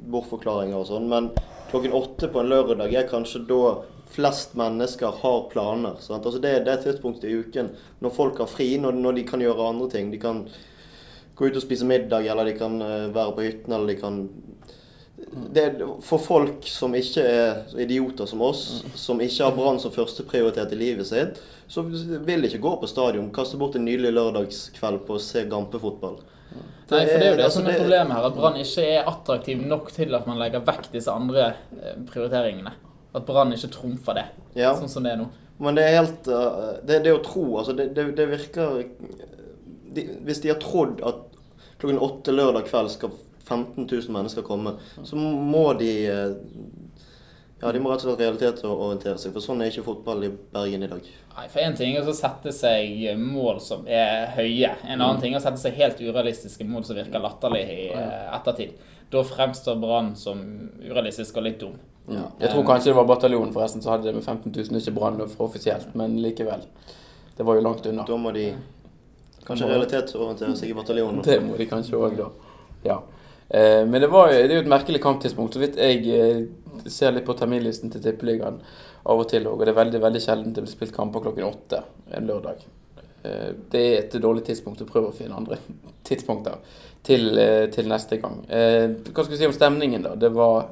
bortforklaringer 0.09 0.79
og 0.79 0.87
sånn, 0.87 1.09
men 1.11 1.33
klokken 1.73 1.97
åtte 1.99 2.31
på 2.33 2.41
en 2.41 2.53
lørdag 2.53 2.95
er 2.95 3.09
kanskje 3.11 3.43
da 3.49 3.63
flest 4.09 4.55
mennesker 4.57 5.19
har 5.21 5.41
planer. 5.53 5.99
Altså, 5.99 6.39
det 6.41 6.53
er 6.55 6.65
det 6.65 6.79
tidspunktet 6.85 7.29
i 7.29 7.41
uken 7.43 7.73
når 8.01 8.15
folk 8.15 8.39
har 8.41 8.49
fri, 8.49 8.71
når, 8.81 8.97
når 9.03 9.19
de 9.19 9.27
kan 9.29 9.43
gjøre 9.43 9.69
andre 9.75 9.91
ting. 9.93 10.13
De 10.15 10.21
kan 10.23 10.45
gå 11.37 11.51
ut 11.51 11.59
og 11.59 11.65
spise 11.67 11.87
middag, 11.87 12.25
eller 12.31 12.49
de 12.49 12.55
kan 12.59 12.79
eh, 12.83 13.11
være 13.15 13.35
på 13.37 13.45
hytten, 13.45 13.75
eller 13.75 13.93
de 13.93 13.99
kan 14.01 14.23
det, 15.53 15.67
For 16.03 16.23
folk 16.23 16.67
som 16.71 16.95
ikke 16.97 17.23
er 17.25 17.81
idioter 17.81 18.29
som 18.31 18.43
oss, 18.47 18.85
som 18.99 19.21
ikke 19.23 19.45
har 19.45 19.57
Brann 19.57 19.81
som 19.83 19.93
førsteprioritet 19.95 20.73
i 20.75 20.79
livet 20.81 21.09
sitt, 21.11 21.41
så 21.69 21.85
vil 21.85 22.43
de 22.43 22.49
ikke 22.49 22.63
gå 22.65 22.75
på 22.81 22.89
stadion, 22.89 23.31
kaste 23.35 23.59
bort 23.61 23.77
en 23.77 23.85
nydelig 23.89 24.15
lørdagskveld 24.17 25.03
på 25.09 25.19
å 25.19 25.23
se 25.23 25.45
gampefotball. 25.51 26.21
Nei, 26.89 27.03
for 27.05 27.21
det 27.21 27.27
er 27.27 27.35
jo 27.35 27.37
det 27.37 27.45
altså, 27.45 27.61
som 27.61 27.67
er 27.69 27.83
problemet 27.83 28.17
her, 28.17 28.27
at 28.31 28.37
Brann 28.39 28.63
ikke 28.63 28.85
er 28.89 29.11
attraktiv 29.11 29.61
nok 29.69 29.91
til 29.93 30.17
at 30.17 30.29
man 30.31 30.39
legger 30.41 30.65
vekk 30.65 30.89
disse 30.95 31.13
andre 31.13 31.51
eh, 31.77 31.99
prioriteringene. 32.09 32.73
At 33.19 33.27
Brann 33.29 33.53
ikke 33.53 33.73
trumfer 33.75 34.17
det, 34.17 34.27
Ja. 34.57 34.73
sånn 34.77 34.89
som 34.89 35.05
det 35.05 35.13
er 35.13 35.21
nå. 35.21 35.29
Men 35.59 35.77
det 35.77 35.85
er 35.85 35.97
helt 35.97 36.29
uh, 36.31 36.79
Det, 36.87 37.01
det 37.03 37.11
å 37.11 37.23
tro 37.25 37.43
Altså, 37.59 37.73
det, 37.75 37.89
det, 37.97 38.05
det 38.15 38.29
virker 38.31 38.77
de, 39.91 40.05
Hvis 40.23 40.39
de 40.45 40.53
har 40.53 40.61
trodd 40.63 41.01
at 41.03 41.25
klokken 41.81 41.99
åtte 41.99 42.31
lørdag 42.31 42.69
kveld 42.69 42.93
skal 42.95 43.11
15 43.49 43.87
000 43.87 44.15
mennesker 44.15 44.45
komme, 44.47 44.77
så 45.03 45.17
må 45.17 45.73
de 45.81 45.93
uh, 46.13 46.35
Ja, 47.59 47.73
de 47.75 47.81
må 47.83 47.91
rett 47.91 48.05
og 48.05 48.13
slett 48.13 48.21
realitetsorientere 48.23 49.19
seg, 49.19 49.33
for 49.35 49.43
sånn 49.43 49.65
er 49.65 49.73
ikke 49.73 49.87
fotball 49.89 50.29
i 50.29 50.31
Bergen 50.31 50.85
i 50.87 50.91
dag. 50.91 51.09
Nei, 51.35 51.47
for 51.51 51.63
Én 51.65 51.75
ting 51.75 51.97
er 51.99 52.07
å 52.07 52.15
sette 52.15 52.53
seg 52.55 53.09
mål 53.19 53.59
som 53.65 53.83
er 53.91 54.29
høye. 54.37 54.71
En 54.87 55.01
annen 55.01 55.19
ting 55.23 55.35
er 55.35 55.41
å 55.41 55.43
sette 55.43 55.59
seg 55.65 55.75
helt 55.81 55.99
urealistiske 55.99 56.67
mål 56.69 56.87
som 56.87 57.01
virker 57.01 57.25
latterlig 57.25 57.65
i 57.67 57.81
eh, 57.91 58.29
ettertid. 58.37 58.79
Da 59.11 59.25
fremstår 59.27 59.81
Brann 59.83 60.13
som 60.21 60.39
urealistisk 60.85 61.41
og 61.41 61.49
litt 61.49 61.59
dum. 61.59 61.75
Ja. 62.07 62.29
Jeg 62.39 62.53
tror 62.53 62.65
kanskje 62.71 62.93
det 62.93 62.97
var 63.01 63.11
bataljonen 63.11 63.51
forresten 63.53 63.83
som 63.83 63.97
hadde 63.97 64.07
det 64.07 64.15
med 64.21 64.25
15 64.25 64.55
000, 64.55 64.79
ikke 64.79 64.95
Brann 65.01 65.19
for 65.27 65.49
offisielt, 65.49 65.91
men 65.99 66.15
likevel. 66.23 66.63
Det 67.35 67.47
var 67.47 67.59
jo 67.59 67.67
langt 67.67 67.91
unna. 67.91 68.07
Da 68.07 68.23
må 68.23 68.31
de 68.39 68.53
Kanskje 69.49 69.69
realitetsorientere 69.71 70.57
seg 70.59 70.73
i 70.73 70.77
bataljonen. 70.77 71.23
Det 71.25 71.39
må 71.41 71.57
de 71.57 71.67
kanskje 71.69 71.97
òg, 71.97 72.19
da. 72.19 72.27
Ja. 72.85 72.99
Eh, 73.49 73.87
men 73.87 74.01
det, 74.01 74.07
var, 74.07 74.29
det 74.29 74.51
er 74.51 74.59
jo 74.59 74.65
et 74.65 74.71
merkelig 74.71 75.01
kamptidspunkt. 75.03 75.57
Så 75.57 75.63
vidt 75.63 75.79
jeg 75.81 76.03
eh, 76.13 76.43
ser 76.91 77.15
litt 77.15 77.27
på 77.29 77.37
terminlisten 77.39 77.93
til 77.93 78.05
Tippeligaen 78.05 78.61
av 79.09 79.23
og 79.23 79.29
til 79.31 79.47
òg, 79.49 79.57
og 79.57 79.65
det 79.65 79.73
er 79.73 79.79
veldig 79.79 80.03
veldig 80.03 80.21
sjelden 80.21 80.53
det 80.53 80.65
blir 80.65 80.75
spilt 80.75 80.93
kamper 80.97 81.25
klokken 81.25 81.47
åtte 81.49 81.83
en 82.17 82.29
lørdag. 82.29 82.67
Eh, 83.25 83.55
det 83.73 83.85
er 83.85 84.03
et 84.03 84.19
dårlig 84.21 84.45
tidspunkt 84.51 84.85
å 84.85 84.91
prøve 84.91 85.13
å 85.13 85.17
finne 85.17 85.39
andre 85.39 85.61
tidspunkter 86.09 86.61
til, 87.09 87.31
til 87.73 87.89
neste 87.89 88.19
gang. 88.21 88.43
Hva 88.45 89.23
skal 89.23 89.33
vi 89.33 89.39
si 89.41 89.47
om 89.49 89.55
stemningen, 89.55 90.03
da? 90.05 90.13
Det 90.19 90.29
var 90.35 90.67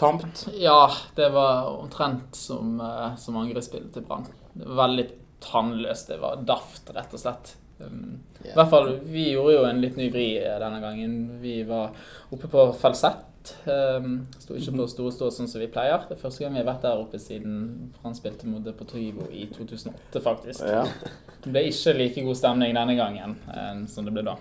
tamt. 0.00 0.46
Ja, 0.56 0.86
det 1.18 1.26
var 1.34 1.68
omtrent 1.74 2.38
som, 2.38 2.78
som 3.20 3.36
angrepsspillet 3.42 3.90
til 3.92 4.06
Brann. 4.06 4.30
Veldig 4.54 5.04
tannløst. 5.44 6.08
Det 6.14 6.20
var 6.22 6.40
daft, 6.48 6.94
rett 6.96 7.12
og 7.12 7.20
slett. 7.20 7.52
Um, 7.80 8.20
I 8.44 8.54
hvert 8.54 8.70
fall, 8.72 8.92
Vi 9.04 9.30
gjorde 9.32 9.56
jo 9.56 9.64
en 9.68 9.80
litt 9.82 9.98
ny 10.00 10.10
vri 10.12 10.28
eh, 10.40 10.58
denne 10.60 10.80
gangen. 10.82 11.16
Vi 11.42 11.62
var 11.68 11.94
oppe 12.30 12.50
på 12.50 12.70
falsett. 12.80 13.54
Um, 13.64 14.26
Sto 14.36 14.56
ikke 14.58 14.74
på 14.76 14.86
store 14.92 15.14
stå 15.14 15.30
sånn 15.32 15.48
som 15.48 15.62
vi 15.62 15.70
pleier. 15.72 16.04
Det 16.08 16.16
er 16.16 16.20
første 16.20 16.44
gang 16.44 16.52
vi 16.54 16.60
har 16.60 16.68
vært 16.68 16.84
der 16.84 17.00
oppe 17.00 17.20
siden 17.20 17.90
han 18.02 18.16
spilte 18.16 18.48
mot 18.50 18.64
Deportivo 18.64 19.30
i 19.32 19.46
2008, 19.54 20.20
faktisk. 20.24 20.64
Ja. 20.68 20.84
Det 21.40 21.48
ble 21.48 21.62
ikke 21.70 21.94
like 21.96 22.22
god 22.26 22.36
stemning 22.36 22.74
denne 22.76 22.94
gangen 22.98 23.38
um, 23.48 23.86
som 23.88 24.04
det 24.04 24.12
ble 24.12 24.26
da. 24.26 24.34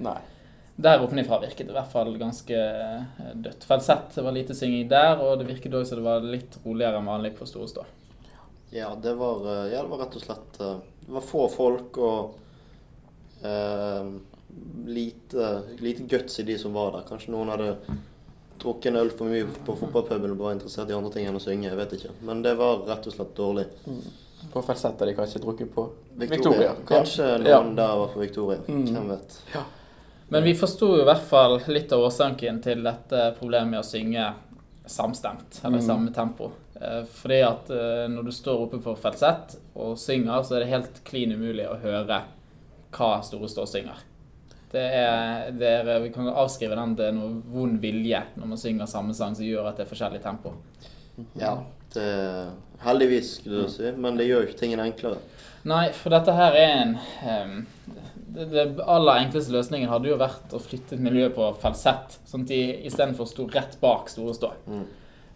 Nei. 0.00 0.16
Der 0.80 1.02
oppennifra 1.02 1.40
virket 1.42 1.66
det 1.66 1.74
i 1.74 1.76
hvert 1.76 1.90
fall 1.92 2.12
ganske 2.16 2.56
eh, 2.56 3.30
dødt. 3.34 3.66
Falsett 3.66 4.14
det 4.14 4.22
var 4.22 4.32
lite 4.32 4.54
synging 4.54 4.86
der, 4.88 5.18
og 5.18 5.40
det 5.40 5.48
virket 5.48 5.74
òg 5.74 5.84
som 5.84 5.98
det 5.98 6.06
var 6.06 6.22
litt 6.24 6.54
roligere 6.62 7.00
enn 7.02 7.10
vanlig 7.10 7.32
på 7.36 7.48
Store 7.50 7.68
Stå. 7.68 7.84
Ja, 8.70 8.92
det 8.94 9.16
var, 9.18 9.42
eh, 9.42 9.72
ja, 9.74 9.82
det 9.82 9.90
var 9.90 10.04
rett 10.04 10.14
og 10.16 10.22
slett 10.22 10.60
Det 10.60 11.16
var 11.16 11.24
få 11.26 11.48
folk 11.50 11.98
og 11.98 12.38
eh, 13.42 14.04
lite, 14.86 15.62
lite 15.78 16.02
guts 16.02 16.40
i 16.40 16.42
de 16.42 16.58
som 16.58 16.72
var 16.72 16.92
der. 16.92 17.04
Kanskje 17.08 17.30
noen 17.34 17.48
hadde 17.52 17.76
drukket 18.58 18.86
en 18.90 18.96
øl 18.96 19.10
for 19.14 19.30
mye 19.30 19.46
på 19.66 19.76
fotballpuben 19.78 20.32
og 20.34 20.38
var 20.40 20.56
interessert 20.56 20.90
i 20.90 20.96
andre 20.96 21.12
ting 21.14 21.26
enn 21.30 21.36
å 21.38 21.42
synge. 21.42 21.68
Jeg 21.70 21.78
vet 21.78 21.92
ikke. 21.98 22.10
Men 22.26 22.42
det 22.42 22.56
var 22.58 22.80
rett 22.88 23.06
og 23.06 23.14
slett 23.14 23.34
dårlig. 23.38 23.66
På 24.52 24.62
falsett 24.62 24.98
har 25.00 25.06
de 25.10 25.14
kanskje 25.18 25.42
drukket 25.42 25.70
på 25.74 25.84
Victoria. 26.18 26.72
Kanskje 26.86 27.26
Ja. 27.46 27.60
noen 27.62 27.74
der 27.76 27.96
var 27.98 28.08
på 28.08 28.20
Victoria. 28.20 28.58
Mm. 28.68 28.86
Hvem 28.86 29.08
vet. 29.08 29.38
Men 30.30 30.44
vi 30.44 30.54
forsto 30.54 31.00
i 31.00 31.04
hvert 31.04 31.22
fall 31.24 31.60
litt 31.68 31.92
av 31.92 32.00
årsaken 32.04 32.62
til 32.62 32.82
dette 32.82 33.34
problemet 33.38 33.70
med 33.70 33.80
å 33.80 33.84
synge 33.86 34.34
samstemt, 34.86 35.60
eller 35.64 35.78
Mm. 35.78 35.86
samme 35.86 36.12
tempo. 36.14 36.50
Eh, 36.80 37.04
Fordi 37.04 37.42
at 37.42 37.70
eh, 37.70 38.08
når 38.08 38.24
du 38.24 38.30
står 38.32 38.60
oppe 38.66 38.78
på 38.78 38.96
falsett 38.96 39.56
og 39.76 39.96
synger, 39.98 40.42
så 40.44 40.56
er 40.56 40.60
det 40.60 40.68
helt 40.68 41.04
klin 41.04 41.32
umulig 41.32 41.66
å 41.68 41.78
høre 41.80 42.22
hva 42.94 43.10
Store 43.26 43.48
Stå 43.50 43.66
synger. 43.68 44.04
Det 44.72 44.82
er, 44.84 45.50
det 45.56 45.68
er, 45.80 45.90
vi 46.04 46.10
kan 46.12 46.28
avskrive 46.28 46.76
den 46.76 46.94
til 46.98 47.14
noe 47.16 47.38
vond 47.54 47.78
vilje 47.80 48.18
når 48.36 48.50
man 48.50 48.60
synger 48.60 48.88
samme 48.90 49.14
sang 49.16 49.32
som 49.36 49.46
gjør 49.46 49.70
at 49.70 49.78
det 49.80 49.86
er 49.86 49.90
forskjellig 49.92 50.20
tempo. 50.24 50.52
Ja, 51.40 51.54
det 51.94 52.08
Heldigvis, 52.84 53.30
skulle 53.40 53.64
du 53.64 53.72
si. 53.72 53.88
Men 53.96 54.18
det 54.20 54.28
gjør 54.28 54.44
jo 54.44 54.48
ikke 54.50 54.60
tingene 54.60 54.84
enklere. 54.86 55.16
Nei, 55.66 55.88
for 55.96 56.12
dette 56.14 56.34
her 56.36 56.54
er 56.54 56.74
en 56.84 56.92
um, 57.24 57.56
det, 58.28 58.44
det 58.52 58.66
aller 58.84 59.24
enkleste 59.24 59.50
løsningen 59.56 59.90
hadde 59.90 60.12
jo 60.12 60.18
vært 60.20 60.52
å 60.54 60.60
flytte 60.62 60.94
et 60.94 61.02
miljø 61.02 61.26
på 61.34 61.48
falsett, 61.62 62.18
sånn 62.28 62.44
at 62.44 62.52
de 62.52 62.60
istedenfor 62.86 63.26
sto 63.26 63.48
rett 63.50 63.74
bak 63.80 64.12
Store 64.12 64.36
Stå. 64.36 64.52
Mm. 64.68 64.84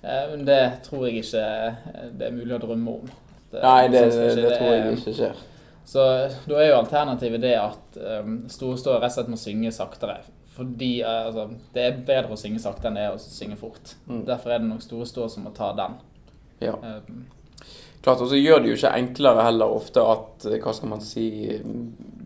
Eh, 0.02 0.25
Men 0.35 0.44
det 0.47 0.61
tror 0.87 1.09
jeg 1.09 1.25
ikke 1.25 1.42
eh, 1.42 2.06
det 2.12 2.28
er 2.28 2.37
mulig 2.37 2.54
å 2.59 2.61
drømme 2.62 2.94
om. 3.00 3.11
Det- 3.50 3.64
Nei, 3.64 3.88
det, 3.88 4.04
det, 4.12 4.28
det 4.44 4.52
tror 4.61 4.71
jeg 4.76 4.94
ikke 5.00 5.16
skjer. 5.18 5.42
Så 5.85 6.05
da 6.47 6.61
er 6.61 6.71
jo 6.71 6.79
alternativet 6.79 7.43
det 7.43 7.57
at 7.59 7.99
um, 8.23 8.45
Store 8.53 9.01
rett 9.01 9.11
og 9.11 9.17
slett 9.17 9.33
må 9.33 9.41
synge 9.41 9.73
saktere. 9.75 10.21
Fordi 10.53 10.95
eh, 11.01 11.27
altså, 11.27 11.49
det 11.73 11.85
er 11.85 12.01
bedre 12.07 12.35
å 12.35 12.41
synge 12.41 12.61
sakte 12.62 12.91
enn 12.91 12.99
det 12.99 13.07
er 13.07 13.15
å 13.17 13.21
synge 13.21 13.59
fort. 13.61 13.95
Mm. 14.07 14.25
Derfor 14.29 14.53
er 14.53 14.62
det 14.62 14.69
nok 14.69 14.85
Store 14.85 15.31
som 15.33 15.47
må 15.47 15.55
ta 15.57 15.73
den. 15.77 15.97
Ja. 16.62 16.77
Um, 16.77 17.25
Klart, 18.03 18.19
og 18.19 18.33
så 18.33 18.39
gjør 18.39 18.62
det 18.62 18.73
jo 18.73 18.77
ikke 18.81 18.97
enklere 18.99 19.45
heller 19.47 19.73
ofte 19.73 20.03
at 20.03 20.47
eh, 20.51 20.59
hva 20.62 20.73
skal 20.75 20.91
man 20.91 21.05
si, 21.05 21.27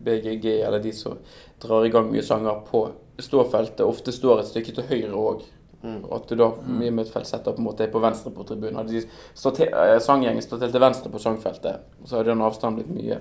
BGG 0.07 0.47
eller 0.55 0.81
de 0.81 0.93
som 0.95 1.19
drar 1.61 1.85
i 1.85 1.91
gang 1.93 2.09
mye 2.09 2.25
sanger 2.25 2.63
på 2.67 2.87
ståfeltet, 3.21 3.85
ofte 3.85 4.13
står 4.13 4.41
et 4.41 4.49
stykke 4.51 4.73
til 4.77 4.89
høyre 4.89 5.13
òg. 5.17 5.45
Mm. 5.83 5.99
Og 6.03 6.13
at 6.15 6.29
du 6.29 6.39
da 6.39 6.47
mye 6.65 6.89
med 6.89 7.05
et 7.05 7.11
feltsett 7.13 7.45
på 7.45 7.53
en 7.53 7.67
måte 7.67 7.85
er 7.85 7.91
på 7.93 8.01
venstre 8.01 8.31
på 8.33 8.45
tribunen. 8.47 8.79
Hadde 8.79 8.97
de 8.97 9.67
eh, 9.67 9.99
sanggjengen 10.03 10.41
stått 10.41 10.65
til 10.65 10.81
venstre 10.81 11.11
på 11.13 11.21
sangfeltet, 11.21 11.85
så 12.05 12.17
hadde 12.17 12.33
den 12.33 12.41
avstanden 12.45 12.81
blitt 12.81 12.95
mye 12.95 13.19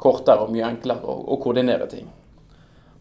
kortere 0.00 0.46
og 0.46 0.54
mye 0.54 0.70
enklere 0.70 1.04
å, 1.04 1.18
å 1.34 1.38
koordinere 1.42 1.90
ting. 1.90 2.08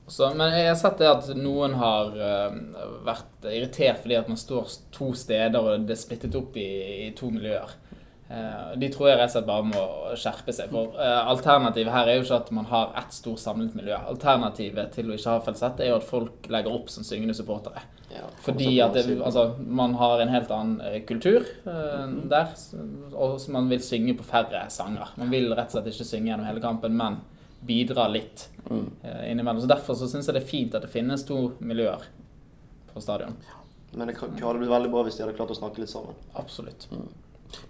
Så, 0.07 0.29
men 0.39 0.53
jeg 0.55 0.69
har 0.69 0.77
sett 0.79 1.01
det 1.01 1.07
at 1.09 1.25
noen 1.35 1.73
har 1.79 2.13
eh, 2.15 2.59
vært 3.07 3.47
irritert 3.51 4.03
fordi 4.03 4.19
at 4.19 4.29
man 4.31 4.39
står 4.39 4.77
to 4.95 5.11
steder 5.17 5.59
og 5.59 5.87
det 5.87 5.97
er 5.97 5.99
splittet 5.99 6.37
opp 6.39 6.55
i, 6.59 6.69
i 7.07 7.11
to 7.15 7.31
miljøer. 7.31 7.75
Eh, 8.29 8.72
de 8.75 8.89
tror 8.91 9.07
jeg 9.07 9.17
rett 9.22 9.29
og 9.29 9.36
slett 9.38 9.46
bare 9.48 9.63
må 9.63 9.84
skjerpe 10.19 10.53
seg. 10.55 10.72
For 10.74 10.98
eh, 11.00 11.29
alternativet 11.31 11.93
her 11.93 12.10
er 12.12 12.17
jo 12.17 12.25
ikke 12.25 12.39
at 12.41 12.50
man 12.51 12.65
har 12.72 12.89
ett 13.00 13.13
stort 13.15 13.39
samlet 13.39 13.75
miljø. 13.77 13.96
Alternativet 14.12 14.91
til 14.98 15.07
å 15.12 15.15
ikke 15.15 15.36
ha 15.38 15.43
falsett 15.46 15.79
er 15.79 15.93
jo 15.93 16.00
at 16.01 16.07
folk 16.10 16.50
legger 16.51 16.75
opp 16.75 16.89
som 16.91 17.05
syngende 17.07 17.36
supportere. 17.38 17.86
Ja, 18.12 18.24
Fordi 18.41 18.69
at 18.81 18.93
det, 18.96 19.05
altså, 19.22 19.55
man 19.60 19.93
har 20.00 20.22
en 20.24 20.31
helt 20.31 20.51
annen 20.51 20.81
eh, 20.81 21.01
kultur 21.07 21.43
uh, 21.67 22.07
der, 22.31 22.53
og 23.13 23.39
man 23.51 23.67
vil 23.69 23.81
synge 23.84 24.15
på 24.17 24.24
færre 24.27 24.65
sanger. 24.72 25.12
Man 25.19 25.29
vil 25.31 25.51
rett 25.53 25.67
og 25.72 25.77
slett 25.77 25.91
ikke 25.91 26.07
synge 26.07 26.31
gjennom 26.31 26.48
hele 26.48 26.63
kampen, 26.63 26.96
men 27.00 27.19
bidra 27.67 28.07
litt 28.12 28.50
Mm. 28.67 28.89
eh, 29.03 29.31
innimellom. 29.31 29.62
Så 29.62 29.67
Derfor 29.67 29.96
så 29.96 30.07
syns 30.12 30.27
jeg 30.27 30.36
det 30.36 30.41
er 30.43 30.48
fint 30.48 30.74
at 30.75 30.81
det 30.84 30.89
finnes 30.91 31.22
to 31.24 31.53
miljøer 31.63 32.01
på 32.93 33.00
stadion. 33.01 33.38
Men 33.96 34.07
det 34.12 34.17
hadde 34.19 34.60
blitt 34.60 34.69
veldig 34.74 34.91
bra 34.91 35.03
hvis 35.07 35.15
de 35.15 35.24
hadde 35.24 35.38
klart 35.38 35.53
å 35.53 35.55
snakke 35.55 35.79
litt 35.79 35.89
sammen. 35.93 36.17
Absolutt. 36.36 36.88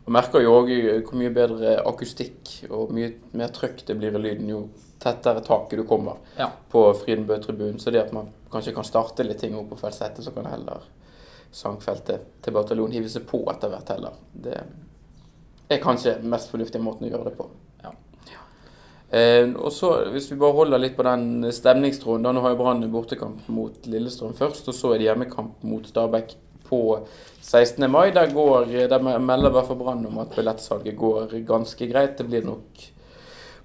Man 0.08 0.14
merker 0.22 0.42
jo 0.42 0.54
òg 0.62 0.70
hvor 1.06 1.18
mye 1.20 1.34
bedre 1.36 1.78
akustikk 1.86 2.70
og 2.72 2.92
mye 2.96 3.12
mer 3.38 3.52
trøkk 3.54 3.84
det 3.86 3.98
blir 4.00 4.16
i 4.16 4.22
lyden 4.24 4.50
jo 4.50 4.62
tettere 5.00 5.44
taket 5.46 5.78
du 5.78 5.84
kommer 5.86 6.18
Ja. 6.38 6.50
på 6.72 6.94
Frydenbø-tribunen. 6.98 7.80
Så 7.80 7.92
det 7.92 8.02
at 8.02 8.14
man 8.14 8.30
kanskje 8.52 8.74
kan 8.74 8.84
starte 8.88 9.24
litt 9.24 9.40
ting 9.40 9.56
opp 9.56 9.70
på 9.70 9.78
feltsettet, 9.78 10.24
så 10.24 10.32
kan 10.34 10.46
heller 10.46 10.82
sangfeltet 11.52 12.26
til 12.44 12.54
bataljonen 12.54 12.94
hive 12.94 13.10
seg 13.10 13.28
på 13.30 13.44
etter 13.52 13.70
hvert 13.70 13.90
heller. 13.94 14.18
Det 14.34 14.58
er 15.70 15.78
kanskje 15.84 16.18
mest 16.24 16.50
fornuftige 16.52 16.82
måten 16.84 17.08
å 17.08 17.12
gjøre 17.12 17.30
det 17.30 17.38
på. 17.38 17.48
Ja. 17.84 17.92
Eh, 19.12 19.54
og 19.56 19.72
så, 19.72 20.10
Hvis 20.12 20.32
vi 20.32 20.36
bare 20.40 20.54
holder 20.58 20.80
litt 20.80 20.98
på 20.98 21.04
den 21.04 21.44
stemningstråden 21.52 22.24
da, 22.24 22.32
Nå 22.36 22.42
har 22.42 22.50
jo 22.56 22.58
Brann 22.60 22.82
bortekamp 22.92 23.48
mot 23.48 23.86
Lillestrøm 23.88 24.34
først, 24.36 24.68
og 24.68 24.74
så 24.76 24.94
er 24.94 24.98
det 24.98 25.08
hjemmekamp 25.08 25.64
mot 25.64 25.86
Stabæk 25.88 26.36
på 26.70 27.00
16. 27.42 27.88
mai. 27.92 28.12
Der, 28.16 28.34
går, 28.34 28.70
der 28.92 29.20
melder 29.20 29.50
i 29.50 29.56
hvert 29.58 29.68
fall 29.72 29.80
Brann 29.80 30.06
om 30.10 30.22
at 30.24 30.36
billettsalget 30.36 30.98
går 30.98 31.36
ganske 31.48 31.90
greit. 31.90 32.18
Det 32.20 32.28
blir 32.28 32.46
nok 32.46 32.88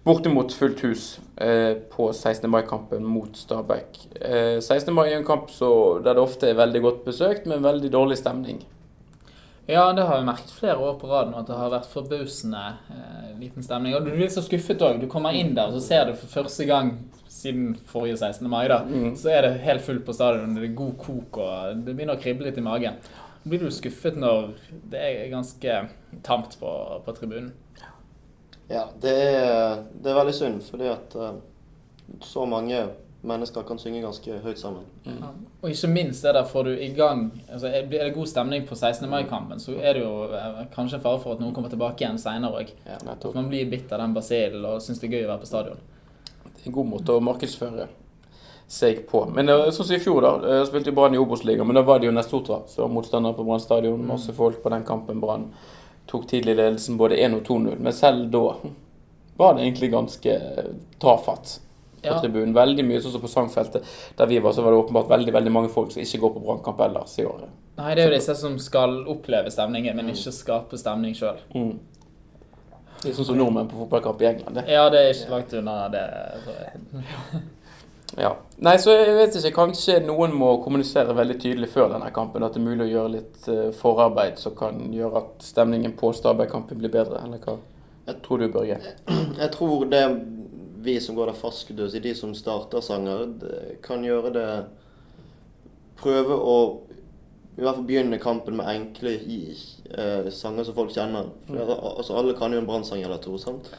bortimot 0.05 0.53
fullt 0.53 0.81
hus 0.81 1.21
eh, 1.37 1.75
på 1.91 2.13
16. 2.13 2.51
mai-kampen 2.51 3.05
mot 3.07 3.37
Stabæk. 3.37 4.01
Eh, 4.21 4.61
16. 4.61 4.95
mai 4.95 5.13
er 5.13 5.21
en 5.21 5.27
kamp 5.27 5.51
så, 5.51 5.99
der 6.05 6.19
det 6.19 6.23
ofte 6.23 6.51
er 6.51 6.59
veldig 6.59 6.83
godt 6.83 7.05
besøkt, 7.07 7.47
men 7.47 7.63
veldig 7.63 7.93
dårlig 7.93 8.19
stemning. 8.19 8.65
Ja, 9.71 9.93
det 9.95 10.03
har 10.03 10.19
vi 10.19 10.27
merket 10.27 10.51
flere 10.51 10.77
år 10.83 10.97
på 10.99 11.07
rad 11.07 11.31
nå, 11.31 11.39
at 11.39 11.47
det 11.47 11.55
har 11.57 11.71
vært 11.71 11.87
forbausende 11.93 12.63
eh, 12.91 13.29
liten 13.39 13.63
stemning. 13.63 13.95
Og 13.95 14.05
du 14.05 14.11
blir 14.11 14.31
så 14.33 14.43
skuffet 14.43 14.83
òg. 14.83 14.99
Du 15.01 15.07
kommer 15.11 15.37
inn 15.39 15.53
der, 15.55 15.71
og 15.71 15.77
så 15.79 15.85
ser 15.87 16.09
du 16.09 16.17
for 16.19 16.27
første 16.43 16.67
gang 16.67 16.97
siden 17.31 17.77
forrige 17.89 18.19
16. 18.19 18.49
mai, 18.51 18.67
da, 18.69 18.81
Mm. 18.85 19.15
så 19.17 19.31
er 19.31 19.43
det 19.47 19.61
helt 19.65 19.83
fullt 19.87 20.05
på 20.05 20.13
stadion, 20.15 20.55
det 20.55 20.65
er 20.71 20.75
god 20.77 20.97
kok, 20.99 21.39
og 21.39 21.85
det 21.87 21.95
begynner 21.97 22.19
å 22.19 22.23
krible 22.23 22.45
litt 22.45 22.59
i 22.59 22.65
magen. 22.67 22.99
Så 23.43 23.49
blir 23.51 23.63
du 23.63 23.71
skuffet 23.71 24.19
når 24.19 24.51
det 24.93 25.01
er 25.01 25.31
ganske 25.33 25.79
tamt 26.23 26.59
på, 26.61 26.73
på 27.07 27.15
tribunen. 27.17 27.53
Ja, 28.69 28.85
det 29.01 29.15
er, 29.15 29.81
det 30.03 30.11
er 30.13 30.19
veldig 30.21 30.35
synd, 30.37 30.61
fordi 30.69 30.91
at 30.93 31.17
uh, 31.17 31.33
så 32.23 32.45
mange 32.47 32.85
mennesker 33.23 33.63
kan 33.63 33.79
synge 33.79 34.03
ganske 34.03 34.39
høyt 34.43 34.59
sammen. 34.59 34.85
Ja. 35.07 35.31
Og 35.63 35.71
ikke 35.71 35.91
minst 35.93 36.25
det 36.27 36.35
der 36.35 36.47
får 36.49 36.67
du 36.67 36.73
i 36.75 36.89
gang 36.97 37.29
altså 37.47 37.71
Er 37.71 37.87
det 37.87 38.15
god 38.17 38.27
stemning 38.27 38.67
på 38.67 38.75
16. 38.75 39.09
mai-kampen, 39.11 39.61
så 39.63 39.77
er 39.79 39.95
det 39.95 40.03
jo 40.03 40.27
eh, 40.35 40.63
kanskje 40.75 40.99
en 40.99 41.05
fare 41.05 41.21
for 41.23 41.37
at 41.37 41.43
noen 41.43 41.55
kommer 41.55 41.71
tilbake 41.71 42.03
igjen 42.03 42.19
seinere 42.19 42.65
òg. 42.65 42.75
Ja. 42.87 42.99
At 43.15 43.27
man 43.35 43.49
blir 43.51 43.71
bitt 43.71 43.93
av 43.93 44.03
den 44.03 44.15
basillen 44.17 44.67
og 44.67 44.83
syns 44.83 45.03
det 45.03 45.11
er 45.11 45.19
gøy 45.19 45.27
å 45.29 45.33
være 45.33 45.45
på 45.45 45.51
stadion. 45.53 45.83
Det 46.49 46.65
er 46.65 46.71
en 46.73 46.79
god 46.81 46.91
måte 46.97 47.15
å 47.15 47.23
markedsføre 47.23 47.89
seg 48.73 49.05
på. 49.07 49.25
Men 49.31 49.51
sånn 49.71 49.85
som 49.85 49.95
i 49.95 50.03
fjor, 50.03 50.23
da. 50.25 50.57
Jeg 50.59 50.69
spilte 50.71 50.91
jo 50.91 50.97
Brann 50.97 51.15
i 51.15 51.21
Obos-ligaen, 51.21 51.67
men 51.69 51.77
da 51.77 51.87
var 51.87 52.01
det 52.01 52.09
jo 52.09 52.15
Nestotra 52.17 52.63
som 52.67 52.87
var 52.87 52.95
motstander 52.95 53.35
på 53.37 53.45
Brann 53.47 53.63
stadion. 53.63 54.07
Masse 54.09 54.35
folk 54.35 54.63
på 54.65 54.73
den 54.73 54.87
kampen. 54.89 55.21
Brann 55.23 55.51
tok 56.11 56.27
tidlig 56.31 56.57
ledelsen 56.59 56.99
både 56.99 57.21
1 57.23 57.37
og 57.39 57.45
2-0. 57.47 57.77
Men 57.79 57.95
selv 57.95 58.31
da 58.33 58.47
var 59.39 59.55
det 59.55 59.67
egentlig 59.67 59.93
ganske 59.93 60.39
tafatt 61.03 61.61
på 62.03 62.09
Ja. 62.11 62.21
tribunen. 62.21 62.53
Veldig 62.55 62.85
mye 62.85 63.01
sånn 63.01 63.13
som 63.13 63.21
på 63.21 63.29
sangfeltet. 63.31 63.83
Der 64.17 64.27
vi 64.27 64.39
var, 64.39 64.53
så 64.53 64.63
var 64.63 64.71
det 64.73 64.79
åpenbart 64.85 65.09
veldig 65.09 65.33
veldig 65.33 65.53
mange 65.53 65.69
folk 65.71 65.93
som 65.93 66.03
ikke 66.03 66.21
går 66.21 66.35
på 66.35 66.45
Brannkamp 66.47 66.81
ellers 66.81 67.19
i 67.19 67.25
året. 67.25 67.49
Nei, 67.79 67.95
det 67.95 68.05
er 68.05 68.11
jo 68.11 68.17
disse 68.19 68.35
som 68.37 68.59
skal 68.59 69.05
oppleve 69.09 69.51
stemningen, 69.51 69.97
men 69.97 70.09
ikke 70.11 70.33
skape 70.33 70.79
stemning 70.79 71.15
sjøl. 71.15 71.39
Mm. 71.55 71.79
Det 73.03 73.11
er 73.11 73.15
sånn 73.17 73.27
som 73.27 73.37
nordmenn 73.39 73.69
på 73.69 73.79
fotballkamp 73.89 74.21
i 74.23 74.27
England. 74.27 74.55
det. 74.55 74.65
Ja, 74.69 74.89
det 74.91 74.99
er 75.01 75.11
ikke 75.15 75.31
langt 75.31 75.53
unna 75.55 75.89
det. 75.89 76.05
Ja. 78.21 78.35
Nei, 78.61 78.75
så 78.77 78.93
jeg 78.93 79.15
vet 79.17 79.37
ikke. 79.41 79.55
Kanskje 79.57 79.95
noen 80.05 80.35
må 80.37 80.51
kommunisere 80.63 81.15
veldig 81.17 81.39
tydelig 81.41 81.71
før 81.73 81.95
denne 81.95 82.11
kampen 82.13 82.45
at 82.45 82.53
det 82.53 82.61
er 82.61 82.67
mulig 82.67 82.85
å 82.85 82.91
gjøre 82.93 83.13
litt 83.15 83.47
eh, 83.49 83.71
forarbeid 83.73 84.37
som 84.39 84.53
kan 84.59 84.83
gjøre 84.93 85.23
at 85.23 85.47
stemningen 85.47 85.95
på 85.97 86.11
Stabæk-kampen 86.19 86.77
blir 86.83 86.93
bedre, 86.93 87.23
eller 87.25 87.39
hva 87.39 87.57
Jeg- 88.07 88.21
tror 88.23 88.39
du, 88.43 88.49
Børge? 88.53 88.77
Jeg 89.41 89.51
tror 89.55 89.85
det 89.89 90.03
vi 90.85 90.99
som 91.01 91.17
går 91.17 91.31
der 91.31 91.39
fast, 91.39 91.65
skulle 91.65 91.89
jeg 91.91 92.03
de 92.05 92.15
som 92.19 92.35
starter 92.35 92.85
sanger, 92.85 93.29
kan 93.85 94.05
gjøre 94.05 94.33
det 94.35 94.49
Prøve 96.03 96.35
å 96.35 96.55
i 97.53 97.61
hvert 97.61 97.77
fall 97.77 97.87
begynne 97.87 98.19
kampen 98.19 98.57
med 98.59 98.67
enkle 98.67 99.13
eh, 99.91 100.31
sanger 100.31 100.65
som 100.65 100.75
folk 100.75 100.95
kjenner. 100.95 101.33
For, 101.47 101.59
mm. 101.59 101.75
altså, 101.97 102.17
alle 102.19 102.37
kan 102.39 102.53
jo 102.53 102.63
en 102.63 102.69
brannsang 102.69 103.03
eller 103.03 103.23
to. 103.23 103.39
sant? 103.39 103.73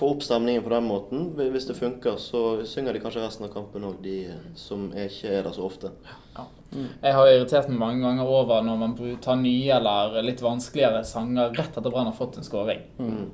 Få 0.00 0.14
opp 0.14 0.22
stemningen 0.24 0.62
på 0.64 0.72
den 0.72 0.86
måten. 0.88 1.26
Hvis 1.36 1.66
det 1.68 1.76
funker, 1.76 2.16
så 2.16 2.64
synger 2.64 2.96
de 2.96 3.02
kanskje 3.02 3.24
resten 3.24 3.44
av 3.44 3.52
kampen 3.52 3.84
òg, 3.84 3.98
de 4.04 4.16
eh, 4.32 4.48
som 4.56 4.88
ikke 4.94 5.34
er 5.40 5.44
der 5.44 5.56
så 5.56 5.66
ofte. 5.66 5.92
Jeg 7.02 7.14
har 7.16 7.26
irritert 7.26 7.66
meg 7.68 7.80
mange 7.80 8.04
ganger 8.04 8.28
over 8.30 8.62
når 8.62 8.76
man 8.78 8.92
tar 9.22 9.38
nye 9.40 9.72
eller 9.74 10.20
litt 10.22 10.42
vanskeligere 10.44 11.02
sanger 11.04 11.50
rett 11.58 11.74
etter 11.74 11.90
Brann 11.90 12.06
har 12.06 12.14
fått 12.14 12.38
en 12.38 12.46
scoring. 12.46 12.84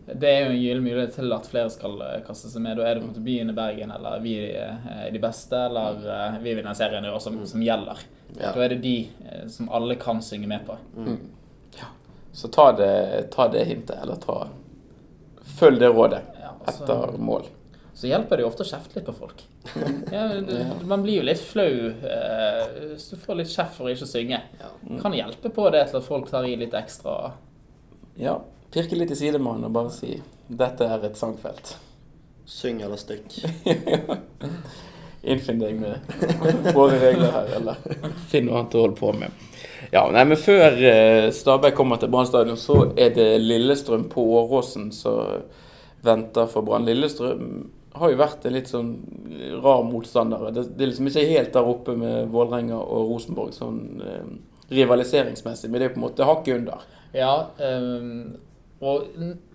Det 0.09 0.31
er 0.31 0.47
jo 0.47 0.55
en 0.55 0.63
gyllen 0.63 0.87
mulighet 0.87 1.19
til 1.19 1.37
at 1.37 1.49
flere 1.51 1.73
skal 1.75 2.01
eh, 2.07 2.21
kaste 2.27 2.51
seg 2.53 2.65
med. 2.65 2.81
Da 2.81 2.89
er 2.89 2.97
det 2.97 3.07
mot 3.07 3.23
byen 3.29 3.53
i 3.53 3.57
Bergen, 3.57 3.93
eller 3.93 4.23
vi 4.25 4.39
eh, 4.49 4.91
er 5.05 5.13
de 5.13 5.23
beste, 5.23 5.67
eller 5.69 6.01
eh, 6.17 6.39
vi 6.43 6.57
vinner 6.57 6.79
serien 6.79 7.05
i 7.05 7.13
år, 7.13 7.21
som, 7.23 7.37
som 7.47 7.63
gjelder. 7.63 8.01
Ja. 8.39 8.55
Da 8.57 8.65
er 8.65 8.75
det 8.75 8.83
de 8.83 8.97
eh, 9.27 9.45
som 9.53 9.69
alle 9.69 9.99
kan 10.01 10.25
synge 10.25 10.49
med 10.51 10.65
på. 10.67 10.79
Så 12.37 12.49
ta 12.53 12.71
det, 12.77 13.31
ta 13.33 13.49
det 13.49 13.65
hintet, 13.65 13.97
eller 14.03 14.19
ta 14.21 14.43
Følg 15.57 15.79
det 15.81 15.89
rådet 15.89 16.21
Ja, 16.41 16.51
altså- 16.67 16.83
etter 16.85 17.19
mål. 17.19 17.47
Så 17.97 18.11
hjelper 18.11 18.37
det 18.37 18.43
jo 18.45 18.49
ofte 18.51 18.61
å 18.61 18.69
kjefte 18.69 18.99
litt 18.99 19.07
på 19.07 19.15
folk. 19.17 19.39
Ja, 20.13 20.27
man 20.85 21.01
blir 21.03 21.17
jo 21.17 21.23
litt 21.25 21.41
flau 21.41 21.71
eh, 21.89 22.67
hvis 22.91 23.07
du 23.09 23.17
får 23.17 23.39
litt 23.39 23.49
kjeft 23.55 23.79
for 23.79 23.89
å 23.89 23.95
ikke 23.95 24.09
synge. 24.11 24.43
Kan 25.01 25.17
hjelpe 25.17 25.49
på 25.49 25.71
det 25.73 25.87
til 25.89 25.97
at 26.03 26.05
folk 26.05 26.29
tar 26.29 26.45
i 26.45 26.59
litt 26.61 26.77
ekstra. 26.77 27.33
Ja. 28.21 28.37
Pirke 28.75 28.99
litt 29.01 29.15
i 29.15 29.17
sidemannen 29.17 29.71
og 29.71 29.73
bare 29.73 29.95
si 29.97 30.19
'dette 30.51 30.85
er 30.85 31.09
et 31.09 31.17
sangfelt'. 31.17 31.77
Syng 32.45 32.83
eller 32.85 33.01
stykk. 33.01 33.41
Innfinn 35.27 35.59
deg 35.59 35.81
med 35.81 36.75
våre 36.77 37.01
regler 37.01 37.33
her, 37.33 37.49
eller 37.57 37.81
finn 38.29 38.47
noe 38.47 38.61
annet 38.61 38.77
å 38.77 38.85
holde 38.85 39.01
på 39.01 39.13
med. 39.17 39.33
Ja, 39.93 40.03
nei, 40.13 40.25
men 40.27 40.41
Før 40.41 40.77
eh, 40.83 41.29
Stabæk 41.35 41.77
kommer 41.79 42.01
til 42.01 42.11
Brann 42.13 42.27
stadion, 42.29 42.59
så 42.59 42.91
er 42.99 43.15
det 43.15 43.29
Lillestrøm 43.43 44.09
på 44.13 44.25
Åråsen 44.41 44.91
som 44.95 45.47
venter 46.07 46.49
for 46.51 46.67
Brann. 46.67 46.87
Lillestrøm 46.89 47.71
har 47.97 48.13
jo 48.13 48.19
vært 48.21 48.45
en 48.45 48.57
litt 48.57 48.69
sånn 48.71 48.91
rar 49.63 49.85
motstander. 49.87 50.51
Det, 50.53 50.67
det 50.77 50.85
er 50.85 50.91
liksom 50.91 51.09
ikke 51.11 51.29
helt 51.31 51.55
der 51.55 51.71
oppe 51.71 51.97
med 51.99 52.29
Vålerenga 52.33 52.79
og 52.79 53.13
Rosenborg 53.13 53.55
sånn 53.57 53.81
eh, 54.05 54.27
rivaliseringsmessig, 54.77 55.71
men 55.71 55.81
det 55.81 55.89
er 55.89 55.95
på 55.95 56.01
en 56.01 56.07
måte 56.09 56.27
hakket 56.27 56.61
under. 56.61 56.85
Ja, 57.17 57.35
ehm, 57.63 58.37
og 58.81 59.07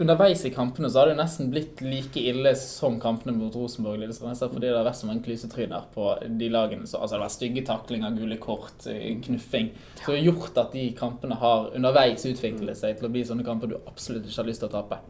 underveis 0.01 0.41
i 0.45 0.49
kampene 0.49 0.89
så 0.89 0.99
har 0.99 1.09
det 1.09 1.13
jo 1.13 1.19
nesten 1.19 1.51
blitt 1.53 1.81
like 1.85 2.21
ille 2.31 2.55
som 2.57 2.95
kampene 3.01 3.35
mot 3.37 3.53
Rosenborg 3.53 4.01
Liksom. 4.01 4.31
Fordi 4.33 4.65
det 4.65 4.73
har 4.73 4.87
vært 4.87 4.97
så 4.97 5.09
mange 5.09 5.21
klysetryner 5.27 5.85
på 5.93 6.07
de 6.39 6.49
lagene. 6.49 6.87
Så, 6.89 6.97
altså 6.97 7.15
det 7.15 7.19
har 7.19 7.27
vært 7.27 7.35
stygge 7.35 7.65
taklinger, 7.67 8.15
gule 8.17 8.39
kort, 8.41 8.87
eh, 8.89 9.13
knuffing. 9.21 9.69
Så 10.01 10.07
det 10.09 10.17
har 10.17 10.31
gjort 10.31 10.57
at 10.57 10.73
de 10.73 10.87
kampene 10.97 11.37
har 11.37 11.69
underveis 11.77 12.25
utviklet 12.25 12.81
seg 12.81 12.97
til 12.97 13.11
å 13.11 13.13
bli 13.13 13.21
sånne 13.27 13.45
kamper 13.45 13.69
du 13.69 13.77
absolutt 13.83 14.25
ikke 14.25 14.41
har 14.41 14.49
lyst 14.49 14.65
til 14.65 14.71
å 14.71 14.75
tape. 14.79 15.01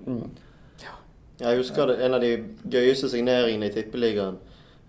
Jeg 1.41 1.57
husker 1.57 1.87
det, 1.87 2.01
en 2.05 2.13
av 2.13 2.21
de 2.21 2.35
gøyeste 2.69 3.07
signeringene 3.09 3.71
i 3.71 3.73
Tippeligaen. 3.73 4.35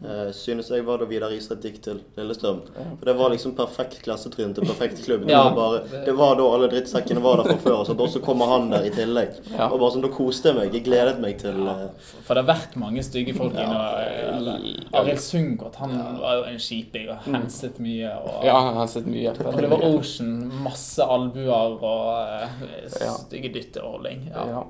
Uh, 0.02 0.30
synes 0.34 0.68
jeg 0.70 0.82
var 0.86 0.98
da 0.98 1.06
Vidar 1.06 1.30
Isrett 1.30 1.62
gikk 1.62 1.76
til 1.84 2.00
Lillestrøm. 2.18 2.62
For 2.98 3.04
Det 3.06 3.14
var 3.18 3.30
liksom 3.30 3.54
perfekt 3.54 4.00
klassetrinn 4.02 4.54
til 4.54 4.66
perfekt 4.66 5.04
klubb. 5.04 5.26
Det, 5.26 5.30
Ja. 5.30 5.44
var 5.50 5.54
bare, 5.54 6.04
det 6.06 6.14
var 6.18 6.34
da 6.36 6.42
alle 6.54 6.68
drittsekkene 6.72 7.22
var 7.22 7.36
der 7.42 7.52
fra 7.52 7.58
før, 7.62 7.76
og 7.80 7.86
så, 7.86 8.18
og 8.18 8.22
kommer 8.24 8.46
han 8.50 8.70
der 8.70 8.84
i 8.88 8.90
tillegg. 8.90 9.36
Ja. 9.52 9.68
Og 9.70 9.78
bare 9.78 9.92
sånn, 9.94 10.02
Da 10.02 10.08
koste 10.08 10.48
jeg 10.50 10.56
meg. 10.58 10.74
Jeg 10.74 10.84
gledet 10.84 11.20
meg 11.20 11.38
til 11.38 11.60
uh... 11.68 11.88
For 12.26 12.34
det 12.34 12.42
har 12.44 12.50
vært 12.56 12.76
mange 12.76 13.02
stygge 13.06 13.34
folk 13.36 13.54
inne. 13.54 13.78
og 13.78 14.98
Arild 15.02 15.20
Sundgodt 15.22 15.76
han 15.76 15.94
var 16.20 16.40
jo 16.40 16.44
en 16.50 16.58
skiping 16.58 17.08
og 17.12 17.22
henset 17.28 17.78
mye. 17.82 18.10
Og, 18.24 18.44
Ja, 18.44 18.58
han 18.60 18.74
har 18.76 18.86
sett 18.90 19.06
mye. 19.06 19.30
og 19.30 19.60
det 19.60 19.70
var 19.70 19.86
Ocean. 19.86 20.34
Masse 20.64 21.02
albuer 21.06 21.78
og 21.82 22.42
eh, 22.42 23.08
stygge 23.22 23.52
dytter 23.54 23.84
og 23.86 23.98
holding. 23.98 24.26
Ja. 24.32 24.46
Ja. 24.56 24.62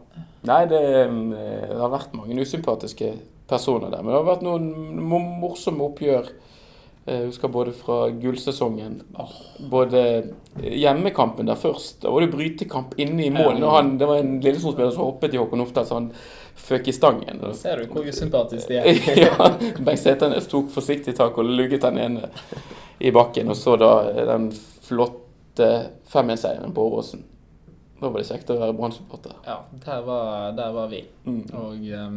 Nei, 0.45 0.65
det, 0.67 0.81
eh, 0.83 1.67
det 1.71 1.79
har 1.81 1.93
vært 1.93 2.15
mange 2.19 2.37
usympatiske 2.43 3.13
personer 3.53 3.93
der. 3.93 4.03
Men 4.03 4.15
det 4.15 4.19
har 4.21 4.31
vært 4.33 4.47
noen 4.47 4.73
morsomme 5.43 5.85
oppgjør. 5.91 6.33
Eh, 7.05 7.17
Jeg 7.19 7.33
husker 7.33 7.51
både 7.51 7.73
fra 7.75 7.97
gullsesongen 8.15 9.01
Både 9.71 10.03
hjemmekampen 10.63 11.49
der 11.51 11.59
først. 11.59 12.01
Da 12.05 12.13
var 12.15 12.23
det 12.25 12.31
brytekamp 12.35 12.95
inne 13.03 13.27
i 13.27 13.33
mål. 13.35 13.63
Han, 13.63 13.97
det 13.99 14.07
var 14.09 14.23
en 14.23 14.39
Lillesund-spiller 14.41 14.95
som 14.95 15.09
hoppet 15.09 15.35
i 15.35 15.41
Håkon 15.41 15.65
Oftad 15.65 15.89
så 15.89 15.99
han 15.99 16.13
føk 16.63 16.89
i 16.89 16.95
stangen. 16.95 17.41
Da 17.43 17.51
ser 17.57 17.83
du 17.83 17.91
hvor 17.91 18.07
usympatisk 18.07 18.69
de 18.71 18.79
er. 18.79 19.03
ja, 19.25 19.51
Bengt 19.81 20.03
Seternes 20.03 20.47
tok 20.51 20.71
forsiktig 20.71 21.17
tak 21.19 21.39
og 21.41 21.49
lugget 21.49 21.83
den 21.83 21.99
ene 21.99 22.31
i 23.03 23.11
bakken. 23.11 23.51
Og 23.51 23.59
så 23.59 23.77
da 23.81 23.93
den 24.35 24.51
flotte 24.87 25.69
5-1-seieren 26.13 26.75
på 26.77 26.87
Åråsen. 26.87 27.25
Da 28.03 28.11
var 28.11 28.19
det 28.19 28.29
kjekt 28.31 28.51
å 28.51 28.59
være 28.59 28.75
Brann-supporter. 28.79 29.35
Ja, 29.47 29.61
der 29.85 30.01
var, 30.07 30.53
der 30.59 30.73
var 30.75 30.89
vi. 30.91 31.05
Mm. 31.25 31.43
Og 31.55 31.85
ehm, 31.87 32.17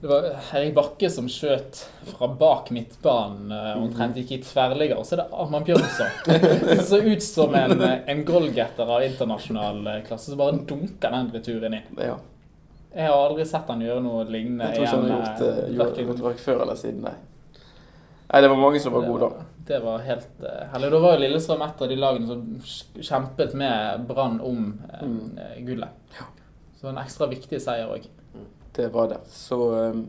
det 0.00 0.08
var 0.08 0.24
Erik 0.56 0.74
Bakke 0.74 1.10
som 1.12 1.26
skjøt 1.28 1.82
fra 2.14 2.28
bak 2.40 2.70
midtbanen 2.72 3.50
og 3.52 3.82
omtrent 3.84 4.16
gikk 4.16 4.30
i 4.32 4.38
tverrligger. 4.46 4.96
Og 4.96 5.04
så 5.04 5.16
er 5.18 5.22
det 5.22 5.28
Arman 5.42 5.64
Bjørnson. 5.66 6.14
Det 6.70 6.78
så 6.88 7.00
ut 7.04 7.22
som 7.22 7.54
en, 7.54 7.74
eh, 7.84 7.98
en 8.08 8.22
goalgetter 8.24 8.88
av 8.96 9.04
internasjonal 9.04 9.82
eh, 9.92 9.98
klasse 10.08 10.30
som 10.32 10.40
bare 10.40 10.56
dunker 10.70 11.12
den 11.12 11.28
returen 11.34 11.76
inn. 11.80 11.98
Ja. 12.00 12.16
Jeg 12.94 13.06
har 13.06 13.14
aldri 13.28 13.44
sett 13.46 13.68
han 13.70 13.82
gjøre 13.84 14.00
noe 14.02 14.24
lignende 14.26 14.66
Jeg 14.72 14.80
tror 14.80 14.86
ikke 14.86 14.96
han 14.96 15.10
har 15.10 15.18
gjort, 15.18 15.42
eh, 15.44 15.58
eh, 15.58 15.68
gjort, 15.74 15.82
hverken- 15.84 16.08
gjort 16.10 16.22
verk 16.30 16.40
før 16.46 16.62
eller 16.64 16.78
siden, 16.80 17.02
nei. 17.06 17.12
Nei, 18.30 18.40
det 18.44 18.48
var 18.52 18.60
mange 18.62 18.80
som 18.80 18.94
var 18.94 19.04
gode 19.10 19.26
da. 19.34 19.44
Det 19.70 19.78
var 19.82 20.02
helt 20.06 20.40
uh, 20.42 20.64
herlig. 20.72 20.88
Da 20.94 20.98
var 21.02 21.16
jo 21.16 21.20
Lillestrøm 21.24 21.62
et 21.66 21.80
av 21.82 21.88
de 21.90 21.96
lagene 21.98 22.26
som 22.30 23.02
kjempet 23.10 23.52
med 23.58 24.04
Brann 24.08 24.40
om 24.46 24.64
eh, 24.88 25.02
Mm. 25.04 25.38
eh, 25.38 25.56
gullet. 25.66 26.22
Så 26.80 26.88
en 26.88 26.98
ekstra 27.02 27.26
viktig 27.30 27.58
seier 27.60 27.90
òg. 27.90 28.06
Det 28.76 28.88
var 28.94 29.08
det. 29.08 29.20
Så 29.32 29.58
um, 29.74 30.04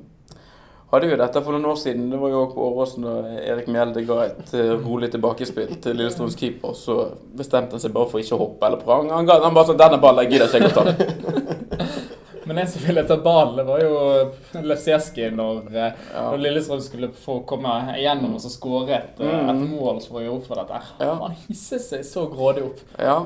hadde 0.92 1.08
jo 1.08 1.18
dette 1.20 1.42
for 1.42 1.56
noen 1.56 1.70
år 1.72 1.80
siden. 1.80 2.10
Det 2.12 2.20
var 2.20 2.34
jo 2.34 2.44
på 2.52 2.68
Åråsen 2.68 3.08
da 3.08 3.16
Erik 3.40 3.70
Mjelde 3.72 4.04
ga 4.08 4.20
et 4.28 4.54
eh, 4.58 4.74
rolig 4.84 5.12
tilbakespill 5.14 5.78
til 5.84 5.96
Lillestrøms 5.98 6.38
keeper. 6.40 6.76
Så 6.78 6.98
bestemte 7.38 7.78
han 7.78 7.84
seg 7.84 7.96
bare 7.96 8.12
for 8.12 8.24
ikke 8.24 8.36
å 8.36 8.44
hoppe 8.44 8.68
eller 8.68 8.84
prang. 8.84 9.12
Han, 9.14 9.30
han 9.30 9.56
bare 9.56 9.72
sånn 9.72 9.80
'Denne 9.80 10.02
ballen 10.04 10.28
jeg 10.28 10.36
gidder 10.36 10.52
ikke 10.52 10.60
jeg 10.60 10.72
å 10.72 10.78
ta'. 10.78 11.90
Men 12.52 12.58
en 12.58 12.68
som 12.68 12.82
ville 12.84 13.04
ta 13.08 13.16
ballen, 13.22 13.56
det 13.56 13.64
var 13.64 13.80
jo 13.80 14.62
Lefsieski 14.66 15.30
når, 15.32 15.60
eh, 15.72 15.92
Ja. 16.14 16.24
når 16.32 16.42
Lillestrøm 16.44 16.82
skulle 16.84 17.12
få 17.16 17.40
komme 17.48 17.72
igjennom 17.96 18.36
og 18.36 18.42
så 18.44 18.50
skåre 18.52 18.98
et, 18.98 19.20
mm. 19.20 19.50
et 19.50 19.62
mål 19.70 20.02
som 20.02 20.18
var 20.18 20.26
gjort 20.26 20.48
for 20.50 20.60
dette. 20.60 20.82
Ja. 21.00 21.14
Han 21.22 21.38
hisset 21.48 21.86
seg 21.86 22.04
så 22.04 22.26
grådig 22.28 22.66
opp. 22.68 22.82
Ja. 23.00 23.22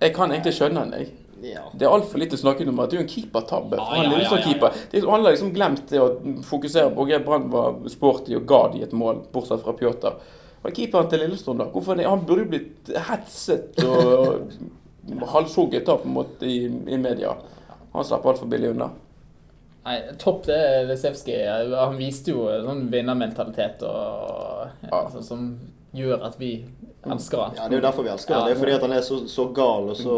Jeg 0.00 0.14
kan 0.14 0.30
egentlig 0.30 0.54
skjønne 0.54 0.84
han, 0.84 0.92
jeg. 0.92 1.10
Ja. 1.42 1.62
Det 1.74 1.84
er 1.86 1.90
altfor 1.92 2.18
lite 2.18 2.36
snakket 2.40 2.68
om 2.68 2.78
at 2.80 2.90
det 2.90 2.96
er 2.96 3.02
jo 3.02 3.06
en 3.06 3.12
keepertabbe. 3.12 3.76
Ah, 3.78 3.90
han 3.94 4.04
ja, 4.04 4.10
ja, 4.10 4.16
Lillestrøm-keeper. 4.16 4.72
Det 4.90 5.02
er- 5.02 5.08
Alle 5.12 5.28
har 5.28 5.32
liksom 5.36 5.52
glemt 5.54 5.86
det 5.90 6.00
å 6.00 6.08
fokusere 6.42 6.94
på 6.94 7.06
at 7.14 7.24
Brann 7.26 7.50
var 7.50 7.74
sporty 7.88 8.34
og 8.36 8.46
ga 8.46 8.68
de 8.72 8.82
et 8.82 8.92
mål, 8.92 9.22
bortsett 9.32 9.60
fra 9.62 9.72
Pjotr. 9.72 10.14
Og 10.64 10.72
keeperen 10.74 11.08
til 11.10 11.20
Lillestrøm, 11.20 11.58
da? 11.58 11.64
Hvorfor 11.70 11.96
det? 11.96 12.06
Han 12.06 12.24
burde 12.26 12.44
jo 12.46 12.50
blitt 12.50 12.88
hetset 13.10 13.84
og 13.84 14.50
halshugget 15.34 15.84
da, 15.86 15.96
på 15.96 16.08
en 16.08 16.14
måte, 16.16 16.46
i, 16.46 16.64
i 16.66 16.96
media. 16.98 17.36
Han 17.92 18.04
slapp 18.04 18.24
altfor 18.26 18.48
billig 18.50 18.70
unna. 18.74 18.90
Nei, 19.86 20.00
topp 20.18 20.46
det 20.48 20.56
er 20.56 20.88
Lesevskij. 20.88 21.44
Han 21.78 21.94
viste 22.00 22.32
jo 22.32 22.48
sånn 22.64 22.88
vinnermentalitet 22.90 23.82
og, 23.86 24.66
Ja. 24.82 25.04
altså, 25.04 25.22
som 25.22 25.44
gjør 25.94 26.24
at 26.26 26.34
vi 26.40 26.64
elsker 27.06 27.38
han. 27.44 27.54
ja, 27.56 27.68
det 27.68 27.76
er 27.76 27.80
jo 27.80 27.86
derfor 27.86 28.02
vi 28.02 28.10
elsker 28.10 28.34
Ja. 28.34 28.44
det. 28.48 28.56
Er 28.56 28.60
fordi 28.60 28.72
at 28.74 28.82
han 28.82 28.92
er 28.92 29.00
så, 29.06 29.20
så 29.30 29.46
gal 29.54 29.90
og 29.90 29.96
så 29.96 30.16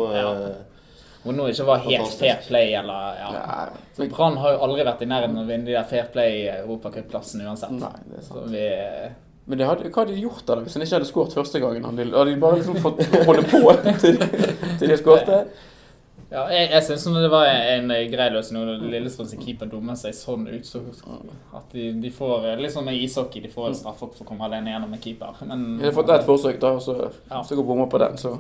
Ja. 1.33 1.37
noe 1.39 1.53
ikke 1.53 1.67
var 1.69 1.79
helt 1.85 2.15
fair 2.19 2.41
play 2.47 2.75
eller 2.79 3.21
ja. 3.21 3.69
Så 3.97 4.09
Brann 4.13 4.37
har 4.43 4.53
jo 4.57 4.59
aldri 4.67 4.85
vært 4.89 5.03
i 5.03 5.09
nærheten 5.11 5.37
av 5.39 5.45
å 5.45 5.49
vinne 5.49 5.67
de 5.69 5.73
der 5.77 5.85
fair 5.91 6.09
play-europacupplassene 6.15 7.47
uansett. 7.49 7.71
nei, 7.79 7.95
det 8.11 8.19
er 8.19 8.27
sant. 8.29 8.45
Så 8.45 8.51
vi 8.53 8.67
Men 9.49 9.59
det 9.59 9.67
hadde, 9.67 9.89
hva 9.89 10.03
hadde 10.05 10.13
de 10.15 10.21
gjort 10.27 10.45
da 10.47 10.59
hvis 10.61 10.75
han 10.77 10.83
ikke 10.85 10.99
hadde 10.99 11.09
skåret 11.09 11.35
første 11.39 11.61
gangen? 11.63 11.85
Han 11.89 11.97
hadde 11.99 12.25
de 12.35 12.37
bare 12.43 12.59
liksom 12.61 12.77
fått 12.85 13.01
holde 13.25 13.43
på 13.49 13.63
til, 14.03 14.19
til 14.79 14.89
de 14.93 14.97
skårte? 15.01 15.39
Ja, 16.29 16.43
jeg, 16.53 16.67
jeg 16.75 16.83
syns 16.85 17.07
det 17.09 17.31
var 17.33 17.47
en, 17.49 17.89
en 17.91 18.11
grei 18.13 18.27
løsning 18.35 18.61
når 18.61 18.83
Lillestrøms 18.93 19.31
keeper 19.41 19.71
dummer 19.73 19.97
seg 19.97 20.13
sånn 20.13 20.43
ut. 20.51 20.67
Så 20.69 20.83
at 21.57 21.71
de, 21.73 21.87
de 22.03 22.11
får 22.13 22.45
Litt 22.61 22.75
sånn 22.75 22.85
med 22.85 23.01
ishockey, 23.01 23.41
de 23.41 23.49
får 23.49 23.71
en 23.71 23.79
straffe 23.79 24.11
for 24.13 24.27
å 24.27 24.29
komme 24.29 24.45
alene 24.45 24.75
gjennom 24.75 24.93
en 24.93 25.01
keeper. 25.01 25.41
Men 25.49 25.79
de 25.79 25.87
har 25.89 25.97
fått 25.97 26.13
ett 26.13 26.27
forsøk, 26.29 26.59
da, 26.61 26.75
og 26.77 26.83
så, 26.85 26.99
Ja. 27.31 27.41
så 27.49 27.57
går 27.57 27.65
bommer 27.71 27.89
på 27.89 28.03
den. 28.05 28.19
Så 28.21 28.35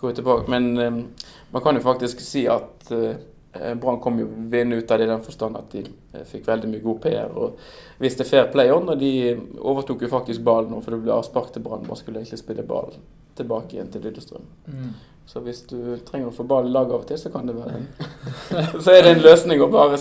går 0.00 0.08
vi 0.08 0.14
tilbake. 0.22 0.48
Men 0.48 0.70
eh, 0.80 1.28
man 1.52 1.62
kan 1.62 1.76
jo 1.76 1.84
faktisk 1.84 2.20
si 2.24 2.46
at 2.50 2.90
eh, 2.92 3.20
Eh, 3.52 3.74
Brann 3.74 4.00
kom 4.00 4.18
jo 4.18 4.26
vinnende 4.26 4.76
ut 4.76 4.90
av 4.90 4.98
det 4.98 5.04
i 5.04 5.08
den 5.08 5.22
forstand 5.22 5.56
at 5.56 5.72
de 5.72 5.84
eh, 6.12 6.24
fikk 6.24 6.46
veldig 6.48 6.70
mye 6.72 6.80
god 6.80 7.00
PR 7.02 7.34
og 7.36 7.58
viste 8.00 8.24
fair 8.24 8.48
play 8.52 8.72
on. 8.72 8.88
Og 8.88 8.98
de 8.98 9.12
overtok 9.60 10.06
jo 10.06 10.12
faktisk 10.12 10.44
ballen 10.46 10.72
nå, 10.72 10.80
for 10.80 10.96
det 10.96 11.02
ble 11.04 11.12
avspark 11.12 11.52
til 11.52 11.64
Brann. 11.64 11.84
Man 11.88 12.00
skulle 12.00 12.22
egentlig 12.22 12.40
spille 12.40 12.64
ball 12.66 12.94
tilbake 13.36 13.76
igjen 13.76 13.92
til 13.92 14.06
Lillestrøm. 14.06 14.48
Mm. 14.72 14.94
Så 15.28 15.40
hvis 15.44 15.62
du 15.68 15.76
trenger 16.06 16.30
å 16.30 16.34
få 16.34 16.46
ball 16.48 16.66
i 16.68 16.72
lag 16.72 16.88
av 16.90 17.04
og 17.04 17.06
til, 17.08 17.20
så 17.20 17.30
kan 17.32 17.46
det 17.48 17.54
være 17.56 17.78
en 17.78 17.86
Så 18.84 18.92
er 18.92 19.04
det 19.04 19.14
en 19.16 19.22
løsning 19.24 19.62
å 19.62 19.68
bare 19.72 20.00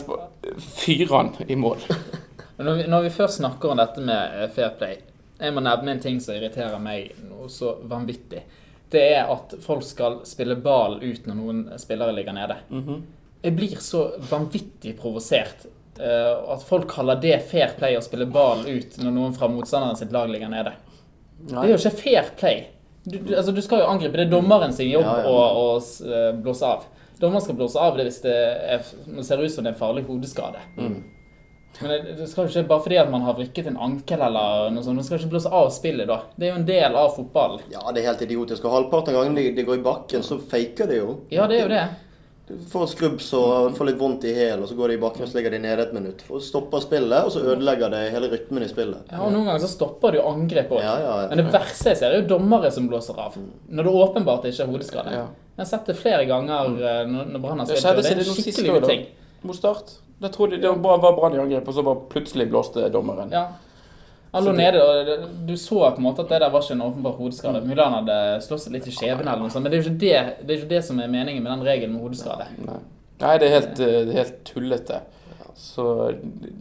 fyre 0.57 1.11
han 1.11 1.35
i 1.47 1.59
mål. 1.59 1.83
Når 2.61 2.75
vi, 2.77 2.83
når 2.93 3.07
vi 3.07 3.09
først 3.15 3.39
snakker 3.39 3.71
om 3.73 3.79
dette 3.79 4.03
med 4.05 4.51
fair 4.53 4.75
play, 4.77 4.99
jeg 5.39 5.53
må 5.55 5.63
nevne 5.65 5.95
en 5.95 6.01
ting 6.03 6.19
som 6.21 6.35
irriterer 6.35 6.77
meg 6.77 7.15
noe 7.25 7.47
så 7.49 7.71
vanvittig. 7.89 8.43
Det 8.91 9.01
er 9.15 9.29
at 9.31 9.53
folk 9.63 9.83
skal 9.87 10.19
spille 10.27 10.55
ball 10.59 10.97
ut 11.01 11.27
når 11.29 11.35
noen 11.37 11.61
spillere 11.79 12.13
ligger 12.15 12.35
nede. 12.35 12.57
Mhm. 12.69 13.01
Jeg 13.43 13.55
blir 13.57 13.79
så 13.81 14.01
vanvittig 14.29 14.97
provosert. 14.99 15.63
Uh, 15.99 16.53
at 16.53 16.61
folk 16.63 16.87
kaller 16.89 17.17
det 17.21 17.39
fair 17.49 17.71
play 17.77 17.95
å 17.97 18.01
spille 18.03 18.25
ball 18.31 18.61
ut 18.67 18.97
når 19.01 19.11
noen 19.15 19.33
fra 19.35 19.47
motstanderen 19.51 19.97
sitt 19.99 20.11
lag 20.13 20.29
ligger 20.29 20.49
nede. 20.49 20.73
Det 21.41 21.57
er 21.57 21.71
jo 21.71 21.77
ikke 21.79 21.97
fair 22.03 22.29
play. 22.37 22.61
Du, 23.03 23.17
du, 23.17 23.33
altså, 23.35 23.51
du 23.55 23.61
skal 23.65 23.79
jo 23.81 23.87
angripe. 23.89 24.13
Det 24.17 24.27
er 24.27 24.31
dommeren 24.31 24.73
sin 24.77 24.91
jobb 24.91 25.07
Ja, 25.07 25.15
ja. 25.23 25.29
å, 25.31 25.39
å 25.57 25.77
s- 25.81 26.01
eh, 26.05 26.31
blåse 26.37 26.67
av. 26.67 26.83
Dommeren 27.19 27.41
skal 27.41 27.55
blåse 27.57 27.79
av 27.81 27.97
det 27.97 28.05
hvis 28.07 28.21
det, 28.21 28.35
er, 28.75 28.83
det 29.07 29.25
ser 29.25 29.41
ut 29.41 29.51
som 29.53 29.63
det 29.65 29.71
er 29.71 29.75
en 29.75 29.79
farlig 29.81 30.03
hodeskade. 30.07 30.61
Mm. 30.77 30.99
Men 31.79 31.89
det, 31.89 32.15
det 32.19 32.27
skal 32.29 32.45
jo 32.45 32.51
ikke 32.51 32.67
bare 32.69 32.83
fordi 32.83 32.99
at 33.01 33.09
man 33.13 33.23
har 33.25 33.37
vrikket 33.37 33.71
en 33.71 33.79
ankel 33.81 34.21
eller 34.27 34.69
noe 34.75 34.83
sånt, 34.85 34.99
man 34.99 35.07
skal 35.07 35.21
ikke 35.21 35.31
blåse 35.31 35.51
av 35.61 35.71
spillet 35.73 36.09
da. 36.09 36.19
Det 36.35 36.47
er 36.47 36.53
jo 36.53 36.59
en 36.59 36.67
del 36.67 36.99
av 36.99 37.15
fotballen. 37.15 37.63
Ja, 37.71 37.83
det 37.95 38.03
er 38.03 38.11
helt 38.11 38.23
idiotisk. 38.27 38.67
Og 38.67 38.75
halvparten 38.75 39.15
av 39.15 39.21
gangene 39.21 39.41
de, 39.41 39.55
de 39.57 39.67
går 39.67 39.79
i 39.79 39.85
bakken, 39.85 40.25
så 40.27 40.37
faker 40.51 40.91
de 40.91 41.01
jo. 41.01 41.19
Ja, 41.33 41.47
det 41.49 41.61
er 41.61 41.63
jo 41.65 41.73
det. 41.73 41.83
Du 42.51 42.57
får 42.67 42.89
skrubbs 42.91 43.29
og 43.37 43.77
får 43.77 43.87
litt 43.87 43.99
vondt 44.01 44.25
i 44.27 44.33
hælen, 44.35 44.65
og 44.65 44.67
så 44.67 44.75
går 44.75 44.91
de 44.91 44.95
i 44.97 45.01
bakken 45.01 45.23
og 45.23 45.29
så 45.31 45.37
ligger 45.37 45.53
de 45.55 45.59
nede 45.63 45.85
et 45.85 45.93
minutt. 45.95 46.23
Og 46.27 46.41
stopper 46.43 46.83
spillet, 46.83 47.23
og 47.23 47.31
så 47.31 47.43
ødelegger 47.45 47.93
det 47.93 48.01
hele 48.11 48.27
rytmen 48.33 48.65
i 48.65 48.67
spillet. 48.67 49.07
Ja, 49.13 49.21
og 49.23 49.31
noen 49.31 49.47
ganger 49.47 49.63
så 49.63 49.69
stopper 49.71 50.11
det 50.11 50.19
jo 50.19 50.25
angrep 50.27 50.73
òg. 50.75 50.81
Ja, 50.83 50.97
ja, 50.99 51.13
ja. 51.23 51.29
Men 51.31 51.39
det 51.39 51.47
verste 51.53 51.93
jeg 51.93 52.01
ser, 52.01 52.11
er 52.11 52.25
jo 52.25 52.27
dommere 52.33 52.73
som 52.75 52.89
blåser 52.91 53.21
av. 53.23 53.37
Når 53.71 53.87
det 53.87 53.93
åpenbart 54.03 54.49
ikke 54.51 54.65
er 54.65 54.73
hodeskade. 54.73 55.15
Ja. 55.15 55.25
Jeg 55.55 55.63
har 55.63 55.69
sett 55.71 55.91
det 55.93 55.95
flere 56.01 56.25
ganger 56.27 56.75
eh, 56.91 57.01
når 57.07 57.39
Brann 57.39 57.63
har 57.63 57.69
Det 57.71 57.79
spilt, 57.79 57.91
og 57.93 58.03
det 58.03 58.11
er 58.11 58.19
det 58.19 58.27
en 58.27 58.39
skikkelig 58.41 58.81
uting. 58.83 59.05
Mot 59.47 59.55
Start. 59.55 59.95
Da 60.21 60.29
trodde 60.29 60.57
de 60.57 60.61
det 60.61 60.71
var 60.77 61.15
brann 61.17 61.35
i 61.35 61.41
angrep, 61.41 61.67
og 61.67 61.73
så 61.73 61.83
bare 61.85 62.07
plutselig 62.11 62.45
blåste 62.51 62.89
dommeren. 62.93 63.31
Ja. 63.33 63.47
Han 64.31 64.45
lå 64.45 64.51
nede, 64.55 64.79
og 64.79 65.23
du 65.47 65.57
så 65.59 65.79
på 65.91 65.99
en 65.99 66.05
måte 66.05 66.23
at 66.23 66.29
det 66.31 66.39
der 66.39 66.51
var 66.53 66.63
ikke 66.63 66.77
en 66.77 66.83
åpenbar 66.85 67.17
hodeskade. 67.17 67.63
Mulig 67.65 67.83
han 67.83 67.97
hadde 67.97 68.17
slått 68.45 68.63
seg 68.63 68.77
litt 68.77 68.87
i 68.87 68.93
skjeben 68.95 69.25
eller 69.25 69.41
noe 69.41 69.51
sånt, 69.51 69.65
men 69.65 69.73
det 69.73 69.79
er 69.79 69.81
jo 69.81 69.89
ikke 69.89 70.03
det, 70.03 70.45
det, 70.45 70.59
ikke 70.59 70.69
det 70.69 70.83
som 70.87 71.01
er 71.03 71.11
meningen 71.11 71.43
med 71.43 71.51
den 71.51 71.65
regelen 71.67 71.97
med 71.97 72.05
hodeskade. 72.05 72.47
Nei. 72.63 72.77
Nei, 73.21 73.33
det 73.41 73.49
er 73.49 73.55
helt, 73.57 73.81
eh, 73.85 74.13
helt 74.15 74.37
tullete. 74.47 75.01
Så 75.61 75.83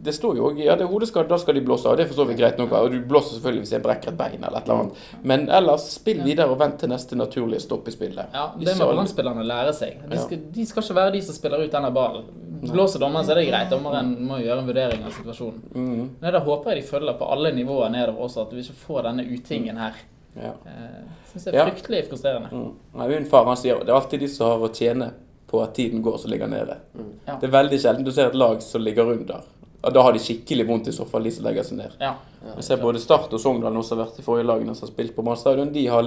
det 0.05 0.13
står 0.13 0.37
jo 0.37 0.43
òg 0.51 0.59
ja, 0.61 0.75
det 0.77 0.85
er 0.85 0.91
hodeskade, 0.91 1.25
da 1.31 1.39
skal 1.41 1.57
de 1.57 1.63
blåse 1.65 1.89
av. 1.89 1.95
Det 1.97 2.03
er 2.05 2.09
for 2.11 2.21
så 2.21 2.25
vidt 2.29 2.37
greit 2.37 2.59
nok. 2.61 2.75
Og 2.77 2.91
du 2.93 2.99
blåser 3.09 3.33
selvfølgelig 3.33 3.63
hvis 3.63 3.73
jeg 3.73 3.81
brekker 3.81 4.11
et 4.11 4.19
bein 4.19 4.37
eller 4.37 4.59
et 4.59 4.69
eller 4.69 4.83
annet. 4.83 4.99
Men 5.31 5.47
ellers, 5.57 5.87
spill 5.95 6.21
videre 6.21 6.53
og 6.53 6.59
vent 6.61 6.77
til 6.83 6.91
neste 6.91 7.17
naturlige 7.17 7.63
stopp 7.65 7.89
i 7.89 7.95
spillet. 7.95 8.29
Ja, 8.37 8.45
Det 8.61 8.75
må 8.77 8.91
ballspillerne 8.91 9.45
lære 9.47 9.73
seg. 9.73 10.03
De 10.11 10.21
skal, 10.21 10.43
de 10.53 10.65
skal 10.69 10.85
ikke 10.85 10.97
være 10.99 11.15
de 11.17 11.23
som 11.25 11.37
spiller 11.39 11.65
ut 11.65 11.73
denne 11.73 11.89
ballen. 11.95 12.29
Blåser 12.61 13.01
dommeren, 13.01 13.25
så 13.25 13.33
er 13.33 13.41
det 13.41 13.47
greit. 13.49 13.73
Dommeren 13.73 14.13
må 14.29 14.37
gjøre 14.43 14.61
en 14.61 14.69
vurdering 14.69 15.03
av 15.09 15.17
situasjonen. 15.17 15.65
Mhm. 15.73 16.05
Men 16.21 16.37
da 16.37 16.43
håper 16.45 16.75
jeg 16.75 16.83
de 16.83 16.87
følger 16.93 17.17
på 17.17 17.31
alle 17.33 17.55
nivåer 17.57 17.89
nedover 17.89 18.29
også, 18.29 18.45
at 18.45 18.53
vi 18.53 18.61
ikke 18.67 18.77
får 18.85 19.09
denne 19.09 19.25
utingen 19.25 19.81
her. 19.81 19.97
Ja. 20.35 20.53
Eh, 20.65 21.01
synes 21.31 21.43
det 21.49 21.55
er 21.55 21.67
fryktelig 21.71 22.05
frustrerende. 22.07 22.49
Mm. 22.51 22.71
Min 23.09 23.25
far 23.25 23.49
han 23.49 23.57
sier 23.59 23.81
det 23.81 23.89
er 23.89 23.97
alltid 23.97 24.23
de 24.23 24.29
som 24.31 24.47
har 24.47 24.63
å 24.63 24.71
tjene 24.71 25.11
på 25.51 25.61
at 25.63 25.73
tiden 25.75 26.01
går, 26.05 26.17
som 26.21 26.31
ligger 26.31 26.49
nede. 26.51 26.77
Ja. 27.27 27.37
Det 27.37 27.49
er 27.49 27.55
veldig 27.57 27.79
sjelden 27.83 28.07
du 28.07 28.11
ser 28.15 28.31
et 28.31 28.37
lag 28.39 28.61
som 28.63 28.83
ligger 28.83 29.11
under. 29.13 29.47
Og 29.81 29.93
da 29.95 30.03
har 30.05 30.13
de 30.13 30.21
skikkelig 30.21 30.67
vondt 30.69 30.91
i 30.91 30.93
så 30.95 31.07
fall, 31.09 31.25
de 31.25 31.33
som 31.33 31.45
legger 31.47 31.65
seg 31.65 31.79
ned. 31.79 31.95
Ja. 32.01 32.13
Jeg 32.55 32.65
ser 32.67 32.81
både 32.81 33.01
Start 33.01 33.33
og 33.33 33.41
Sogndal 33.41 33.79
som 33.83 33.97
har 33.97 34.05
vært 34.05 34.19
de 34.21 34.25
forrige 34.25 34.49
lagene 34.49 34.75
som 34.77 34.87
har 34.87 34.93
spilt 34.93 35.15
på 35.15 35.25
Brann. 35.25 35.73
De 35.73 35.87
har 35.89 36.05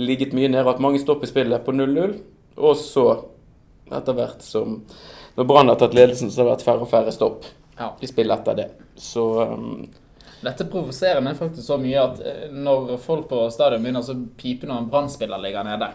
ligget 0.00 0.34
mye 0.36 0.48
nede, 0.48 0.64
hatt 0.66 0.82
mange 0.82 1.00
stopp 1.02 1.24
i 1.24 1.30
spillet 1.30 1.64
på 1.64 1.74
0-0. 1.76 2.16
Og 2.56 2.74
så, 2.80 3.06
etter 3.92 4.16
hvert 4.16 4.42
som 4.42 4.80
Når 5.36 5.44
Brann 5.44 5.68
har 5.68 5.76
tatt 5.76 5.94
ledelsen, 5.94 6.30
så 6.32 6.40
har 6.40 6.46
det 6.46 6.54
vært 6.54 6.64
færre 6.64 6.86
og 6.86 6.88
færre 6.88 7.12
stopp 7.12 7.44
ja. 7.78 7.96
De 8.00 8.08
spiller 8.08 8.34
etter 8.34 8.54
det. 8.56 8.68
Så 8.96 9.42
um, 9.44 9.86
Dette 10.44 10.66
provoserer 10.68 11.22
meg 11.24 11.38
faktisk 11.38 11.64
så 11.64 11.78
mye 11.80 12.02
at 12.02 12.20
eh, 12.20 12.42
når 12.52 12.96
folk 13.02 13.28
på 13.30 13.38
stadion 13.54 13.82
begynner 13.84 14.04
å 14.04 14.16
pipe 14.36 14.68
når 14.68 14.82
en 14.82 14.90
brannspiller 14.92 15.40
ligger 15.40 15.64
nede, 15.66 15.88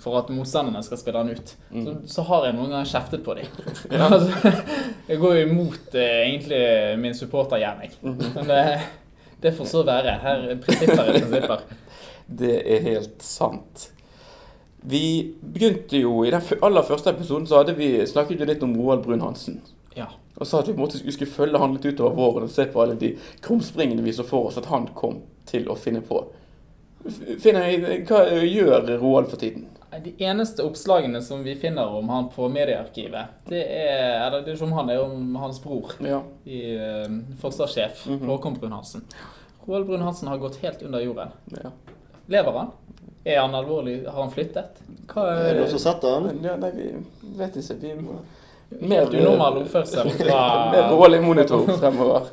for 0.00 0.20
at 0.20 0.30
motstanderne 0.32 0.82
skal 0.86 1.00
spille 1.00 1.20
han 1.20 1.32
ut, 1.34 1.52
så, 1.70 1.96
så 2.08 2.24
har 2.30 2.46
jeg 2.46 2.56
noen 2.56 2.72
ganger 2.74 2.90
kjeftet 2.92 3.24
på 3.26 3.36
dem. 3.36 3.50
altså, 4.06 4.54
jeg 5.10 5.20
går 5.20 5.36
jo 5.36 5.46
imot 5.48 5.98
eh, 5.98 6.16
egentlig 6.28 6.62
min 7.02 7.18
supportergjerning. 7.18 7.96
Men 8.06 8.48
det, 8.48 8.64
det 9.42 9.54
får 9.58 9.72
så 9.72 9.84
være. 9.86 10.18
Her 10.22 10.46
er 10.54 10.62
prinsipper 10.62 11.02
er 11.02 11.18
prinsipper. 11.18 11.66
det 12.44 12.60
er 12.62 12.86
helt 12.86 13.26
sant. 13.26 13.90
Vi 14.80 15.34
begynte 15.42 15.98
jo 16.00 16.22
I 16.24 16.30
den 16.32 16.62
aller 16.64 16.86
første 16.88 17.12
episoden 17.12 17.44
så 17.46 17.60
hadde 17.60 17.74
vi 17.76 17.98
snakket 18.08 18.40
jo 18.40 18.48
litt 18.48 18.62
om 18.64 18.72
Roald 18.78 19.02
Brun-Hansen. 19.04 19.60
Ja. 19.96 20.06
Og 20.40 20.46
sa 20.46 20.60
at 20.60 20.68
vi 20.68 20.72
på 20.72 20.78
en 20.80 20.86
måte 20.86 21.00
skulle 21.12 21.30
følge 21.30 21.58
han 21.58 21.74
litt 21.74 21.84
utover 21.90 22.14
våren 22.16 22.46
og 22.46 22.52
se 22.54 22.64
på 22.70 22.82
alle 22.82 22.94
de 23.00 23.14
krumspringene 23.44 24.02
vi 24.06 24.12
så 24.16 24.24
for 24.24 24.46
oss 24.50 24.58
at 24.60 24.68
han 24.70 24.86
kom 24.96 25.20
til 25.50 25.66
å 25.68 25.76
finne 25.76 26.00
på. 26.06 26.22
Finner, 27.40 27.70
hva 28.08 28.24
gjør 28.44 28.90
Roald 29.00 29.30
for 29.32 29.40
tiden? 29.40 29.66
De 30.04 30.12
eneste 30.22 30.62
oppslagene 30.62 31.18
som 31.24 31.40
vi 31.42 31.56
finner 31.58 31.88
om 31.98 32.08
han 32.12 32.28
på 32.30 32.46
mediearkivet, 32.52 33.32
det 33.48 33.62
er 33.66 34.20
Eller 34.26 34.44
det 34.44 34.52
er 34.52 34.58
ikke 34.58 34.68
om 34.68 34.74
han, 34.76 34.86
det 34.86 34.94
er 34.94 35.02
om 35.02 35.34
hans 35.42 35.58
bror. 35.64 35.96
Ja. 36.04 36.20
i 36.46 36.60
uh, 36.78 37.08
forsvarssjef 37.40 38.04
Mhm. 38.06 38.28
Håkon 38.28 38.58
Brun-Hansen. 38.60 39.02
Roald 39.66 39.86
Brun-Hansen 39.88 40.28
har 40.28 40.38
gått 40.38 40.60
helt 40.62 40.82
under 40.82 41.00
jorden. 41.00 41.28
ja. 41.50 41.70
Lever 42.30 42.52
han? 42.52 42.70
Er 43.24 43.40
han 43.40 43.54
alvorlig? 43.54 44.04
Har 44.06 44.22
han 44.22 44.30
flyttet? 44.30 44.78
Hva 45.10 45.24
Er 45.34 45.54
det 45.54 45.60
noen 45.64 45.72
som 45.72 45.80
har 45.80 45.94
sett 46.00 46.22
Men, 46.24 46.44
ja, 46.44 46.54
Nei, 46.56 46.70
vi 46.70 47.36
vet 47.36 47.56
ikke. 47.56 47.74
Vi 47.80 47.94
må 47.98 48.20
mer 48.78 49.08
unormal 49.10 49.62
oppførsel 49.62 50.06
Mer 50.18 50.24
fra 50.24 50.88
Roald 50.90 51.14
i 51.14 51.20
monitor 51.20 51.66
fremover. 51.80 52.30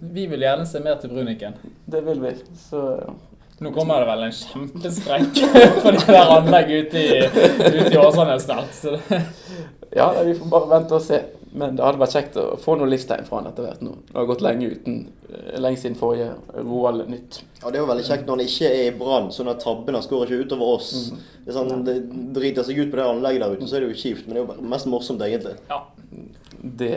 Vi 0.00 0.26
vil 0.26 0.40
gjerne 0.40 0.66
se 0.66 0.80
mer 0.80 0.96
til 1.00 1.12
Bruniken. 1.12 1.56
Det 1.84 2.00
vil 2.06 2.22
vi. 2.22 2.30
Så 2.70 2.84
Nå 3.58 3.72
kommer 3.74 4.00
det 4.00 4.06
vel 4.06 4.22
en 4.28 4.32
kjempesprekk 4.32 5.40
på 5.82 5.90
det 5.96 6.04
der 6.06 6.30
anlegget 6.30 6.86
ute 6.86 7.00
i, 7.02 7.24
ute 7.66 7.90
i 7.90 7.98
Åsane 7.98 8.36
snart. 8.40 8.78
Ja, 9.90 10.12
vi 10.22 10.36
får 10.38 10.52
bare 10.52 10.70
vente 10.70 10.94
og 10.94 11.02
se. 11.02 11.18
Men 11.58 11.76
det 11.78 11.82
hadde 11.84 11.98
vært 12.00 12.14
kjekt 12.14 12.36
å 12.38 12.44
få 12.62 12.76
noe 12.78 12.88
livstegn 12.92 13.24
fra 13.26 13.40
han 13.40 13.48
etter 13.50 13.66
hvert 13.66 13.80
nå. 13.82 13.94
Det 14.08 14.16
har 14.18 14.26
gått 14.28 14.42
lenge 14.44 14.68
uten 14.76 14.98
eh, 15.28 15.56
Lenge 15.58 15.80
siden 15.80 15.96
forrige 15.98 16.28
Roald 16.56 17.08
Nytt. 17.10 17.40
Ja, 17.62 17.70
Det 17.72 17.80
er 17.80 17.82
jo 17.82 17.88
veldig 17.90 18.04
kjekt 18.06 18.26
når 18.28 18.36
han 18.38 18.44
ikke 18.46 18.68
er 18.70 18.82
i 18.86 18.96
brann, 19.00 19.30
sånn 19.34 19.50
at 19.50 19.62
tabbene 19.64 20.02
skårer 20.04 20.30
ikke 20.30 20.46
utover 20.50 20.74
oss. 20.76 20.90
Hvis 21.46 21.56
han 21.58 21.82
det 21.86 21.96
driter 22.36 22.66
seg 22.68 22.78
ut 22.82 22.92
på 22.92 23.00
det 23.00 23.06
anlegget 23.08 23.42
der 23.44 23.56
ute, 23.56 23.68
så 23.70 23.78
er 23.78 23.86
det 23.86 23.90
jo 23.94 24.02
kjipt, 24.04 24.26
men 24.28 24.36
det 24.36 24.42
er 24.42 24.46
jo 24.60 24.68
mest 24.74 24.90
morsomt, 24.92 25.24
egentlig. 25.26 25.56
ja. 25.72 25.82
Det 26.58 26.94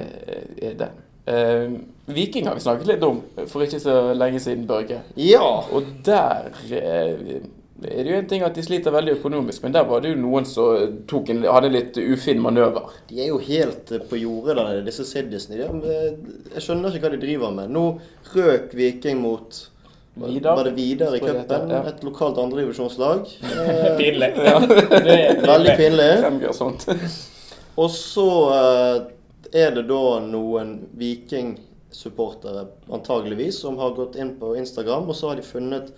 er 0.66 0.78
det. 0.80 0.88
Eh, 1.30 1.74
Viking 2.12 2.48
har 2.50 2.56
vi 2.58 2.64
snakket 2.64 2.88
litt 2.90 3.04
om 3.06 3.20
for 3.48 3.62
ikke 3.64 3.80
så 3.80 3.94
lenge 4.18 4.40
siden, 4.42 4.64
Børge. 4.68 5.02
Ja! 5.22 5.44
Og 5.72 5.86
der 6.06 6.50
eh, 6.74 7.44
er 7.90 8.06
jo 8.06 8.18
en 8.20 8.28
ting 8.30 8.44
at 8.46 8.54
de 8.54 8.62
sliter 8.62 8.94
veldig 8.94 9.16
økonomisk, 9.18 9.64
men 9.64 9.74
der 9.74 9.88
var 9.90 10.04
det 10.04 10.12
jo 10.12 10.20
noen 10.22 10.46
som 10.46 11.00
tok 11.10 11.32
en, 11.34 11.40
hadde 11.50 11.72
en 11.72 11.74
litt 11.74 11.98
ufin 11.98 12.42
manøver. 12.44 12.92
De 13.10 13.18
er 13.24 13.32
jo 13.32 13.40
helt 13.42 13.90
eh, 13.96 14.04
på 14.06 14.20
jordet 14.22 14.58
der 14.60 14.68
nede, 14.70 14.84
disse 14.86 15.06
Siddisene. 15.10 15.58
De, 15.58 15.90
eh, 15.90 16.52
Jeg 16.54 16.66
skjønner 16.68 16.94
ikke 16.94 17.08
hva 17.08 17.14
de 17.16 17.22
driver 17.24 17.56
med. 17.58 17.74
Nå 17.74 17.86
røk 18.36 18.76
Viking 18.78 19.24
mot 19.24 19.64
Vidar. 20.14 20.60
Var 20.60 20.68
det 20.68 20.76
Vidar 20.76 21.16
i 21.16 21.24
cupen? 21.24 21.70
ja. 21.72 21.82
Et 21.88 22.04
lokalt 22.04 22.38
andredivisjonslag. 22.38 23.26
Eh, 23.50 23.98
Pinlig. 24.02 24.32
Det 25.08 25.18
er 25.18 25.42
Veldig 25.48 25.76
pinlig. 25.80 26.12
Og 27.82 27.90
så 27.96 28.30
eh, 28.60 28.98
er 29.64 29.74
det 29.76 29.88
da 29.90 30.04
noen 30.28 30.76
Viking-supportere, 31.00 32.68
antageligvis, 32.92 33.62
som 33.64 33.80
har 33.82 33.96
gått 33.98 34.20
inn 34.20 34.36
på 34.40 34.54
Instagram, 34.60 35.10
og 35.10 35.16
så 35.18 35.32
har 35.32 35.40
de 35.40 35.48
funnet 35.48 35.90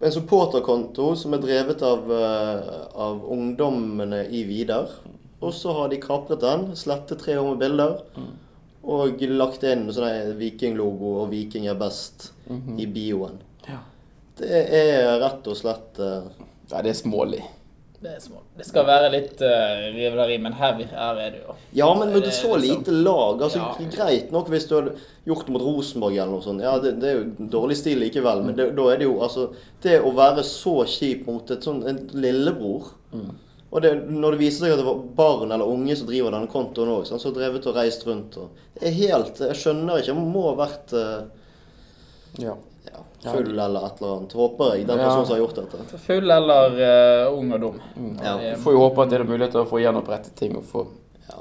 en 0.00 0.12
supporterkonto 0.14 1.12
som 1.18 1.34
er 1.34 1.42
drevet 1.42 1.82
av, 1.82 2.12
eh, 2.12 2.74
av 2.94 3.24
ungdommene 3.32 4.24
i 4.30 4.44
Vidar. 4.46 4.92
Og 5.40 5.54
så 5.54 5.72
har 5.72 5.88
de 5.88 6.00
kapret 6.02 6.40
den, 6.42 6.76
slettet 6.76 7.20
tre 7.22 7.36
år 7.38 7.52
med 7.52 7.58
bilder, 7.58 8.00
og 8.82 9.20
lagt 9.20 9.62
inn 9.62 9.86
sånn 9.92 10.34
Viking-logo 10.38 11.22
og 11.22 11.30
'Viking 11.30 11.68
er 11.68 11.78
best' 11.78 12.30
i 12.78 12.86
bioen. 12.86 13.38
Ja. 13.66 13.78
Det 14.38 14.48
er 14.48 15.18
rett 15.20 15.46
og 15.46 15.56
slett 15.56 15.98
uh, 15.98 16.22
Nei, 16.68 16.82
det 16.82 16.90
er 16.90 16.94
smålig. 16.94 17.42
Det 18.00 18.12
er 18.14 18.20
små. 18.22 18.44
Det 18.54 18.62
skal 18.62 18.84
være 18.86 19.08
litt 19.10 19.40
uh, 19.42 19.88
rivaleri, 19.90 20.36
men 20.38 20.52
her, 20.54 20.76
her 20.92 21.16
er 21.18 21.32
det 21.34 21.40
jo 21.40 21.54
Ja, 21.74 21.88
men 21.98 22.12
når 22.12 22.20
det 22.20 22.28
er 22.28 22.28
Det 22.28 22.34
så 22.36 22.58
lite 22.62 22.94
lag 22.94 23.42
altså 23.42 23.58
Ja. 23.58 23.88
Greit 23.96 24.30
nok 24.30 24.50
hvis 24.52 24.68
du 24.70 24.76
hadde 24.76 24.92
gjort 25.26 25.48
det 25.48 25.54
mot 25.56 25.64
Rosenborg 25.66 26.14
eller 26.14 26.30
noe 26.36 26.44
sånt. 26.44 26.62
Ja, 26.62 26.76
det, 26.78 26.92
det 27.02 27.10
er 27.10 27.18
jo 27.18 27.48
dårlig 27.56 27.80
stil 27.80 27.98
likevel, 28.04 28.44
men 28.46 28.54
det, 28.54 28.68
da 28.78 28.86
er 28.92 29.02
det 29.02 29.08
jo 29.08 29.18
altså 29.26 29.48
Det 29.82 29.98
å 29.98 30.14
være 30.14 30.46
så 30.46 30.76
kjip 30.86 31.26
mot 31.26 31.50
et 31.50 31.66
sånn 31.66 31.82
en 31.90 31.98
lillebror 32.14 32.92
Og 33.18 33.82
det, 33.82 33.92
når 34.06 34.36
det 34.36 34.42
viser 34.44 34.64
seg 34.64 34.76
at 34.76 34.80
det 34.84 34.86
var 34.86 35.02
barn 35.18 35.50
eller 35.50 35.74
unge 35.74 35.98
som 35.98 36.06
driver 36.08 36.38
denne 36.38 36.52
kontoen 36.54 36.94
òg, 36.94 37.04
som 37.10 37.18
har 37.18 37.34
drevet 37.40 37.66
og 37.66 37.82
reist 37.82 38.06
rundt 38.06 38.38
og 38.38 38.62
Det 38.78 38.86
er 38.92 38.98
helt 39.02 39.42
Jeg 39.42 39.58
skjønner 39.58 39.98
ikke. 39.98 40.14
Det 40.14 40.30
må 40.38 40.46
ha 40.52 40.56
vært 40.62 40.94
uh, 40.94 41.20
Ja. 42.46 42.54
Ja, 43.22 43.32
full 43.32 43.58
eller 43.58 43.86
et 43.86 44.00
eller 44.02 44.16
annet. 44.16 44.32
Håper 44.32 44.74
jeg. 44.76 44.86
Den 44.86 44.98
Ja. 44.98 45.04
personen 45.08 45.26
som 45.26 45.34
har 45.34 45.42
gjort 45.42 45.54
dette. 45.54 45.98
Full 45.98 46.30
eller 46.30 46.78
uh, 47.28 47.38
ung 47.38 47.52
og 47.52 47.60
dum. 47.60 47.80
Ja. 48.22 48.36
Det- 48.38 48.56
Vi 48.56 48.62
får 48.62 48.72
jo 48.72 48.78
håpe 48.78 49.02
at 49.02 49.10
det 49.10 49.20
er 49.20 49.24
mulighet 49.24 49.50
til 49.52 49.60
å 49.64 49.68
få 49.68 49.80
gjenopprettet 49.82 50.34
ting 50.36 50.56
og 50.56 50.64
få 50.64 50.86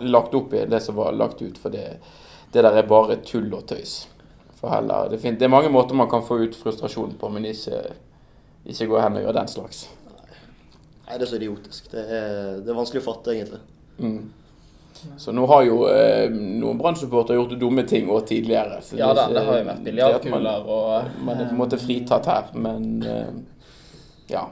lagt 0.01 0.33
opp 0.35 0.53
i 0.53 0.65
det 0.65 0.81
som 0.83 0.95
var 0.95 1.11
lagt 1.13 1.41
ut, 1.41 1.57
for 1.57 1.69
det, 1.69 1.97
det 2.51 2.61
der 2.63 2.73
er 2.77 2.83
bare 2.83 3.15
tull 3.23 3.53
og 3.53 3.65
tøys. 3.67 4.07
For 4.57 4.69
heller, 4.69 5.07
det, 5.09 5.19
fin- 5.21 5.37
det 5.37 5.45
er 5.45 5.49
mange 5.53 5.69
måter 5.69 5.93
man 5.95 6.09
kan 6.09 6.21
få 6.25 6.39
ut 6.43 6.55
frustrasjon 6.55 7.13
på, 7.19 7.29
men 7.31 7.45
ikke, 7.45 7.93
ikke 8.65 8.87
gå 8.89 8.99
hen 8.99 9.15
og 9.17 9.23
gjøre 9.23 9.33
den 9.37 9.47
slags. 9.47 9.87
Nei, 11.07 11.17
det 11.17 11.21
er 11.21 11.29
så 11.31 11.37
idiotisk. 11.39 11.91
Det 11.91 11.99
er, 12.03 12.59
det 12.65 12.69
er 12.73 12.75
vanskelig 12.75 12.99
å 13.03 13.05
fatte, 13.13 13.31
egentlig. 13.31 13.59
Mm. 13.99 14.33
Så 15.17 15.33
nå 15.35 15.45
har 15.49 15.63
jo 15.67 15.81
eh, 15.91 16.29
noen 16.31 16.77
Brann-supportere 16.79 17.37
gjort 17.39 17.57
dumme 17.59 17.83
ting 17.87 18.07
òg 18.09 18.25
tidligere. 18.29 18.79
Så 18.81 18.97
Ja 18.97 19.13
da, 19.13 19.27
ikke- 19.27 19.33
det 19.37 19.45
har 19.47 19.57
jo 19.59 19.65
vært 19.71 19.83
biljardkuler 19.85 20.69
og 20.77 21.03
Man 21.25 21.37
er 21.41 21.45
på 21.45 21.51
en 21.55 21.57
måte 21.61 21.77
fritatt 21.81 22.25
her, 22.25 22.43
men 22.53 23.03
eh, 23.03 23.33
ja. 24.29 24.47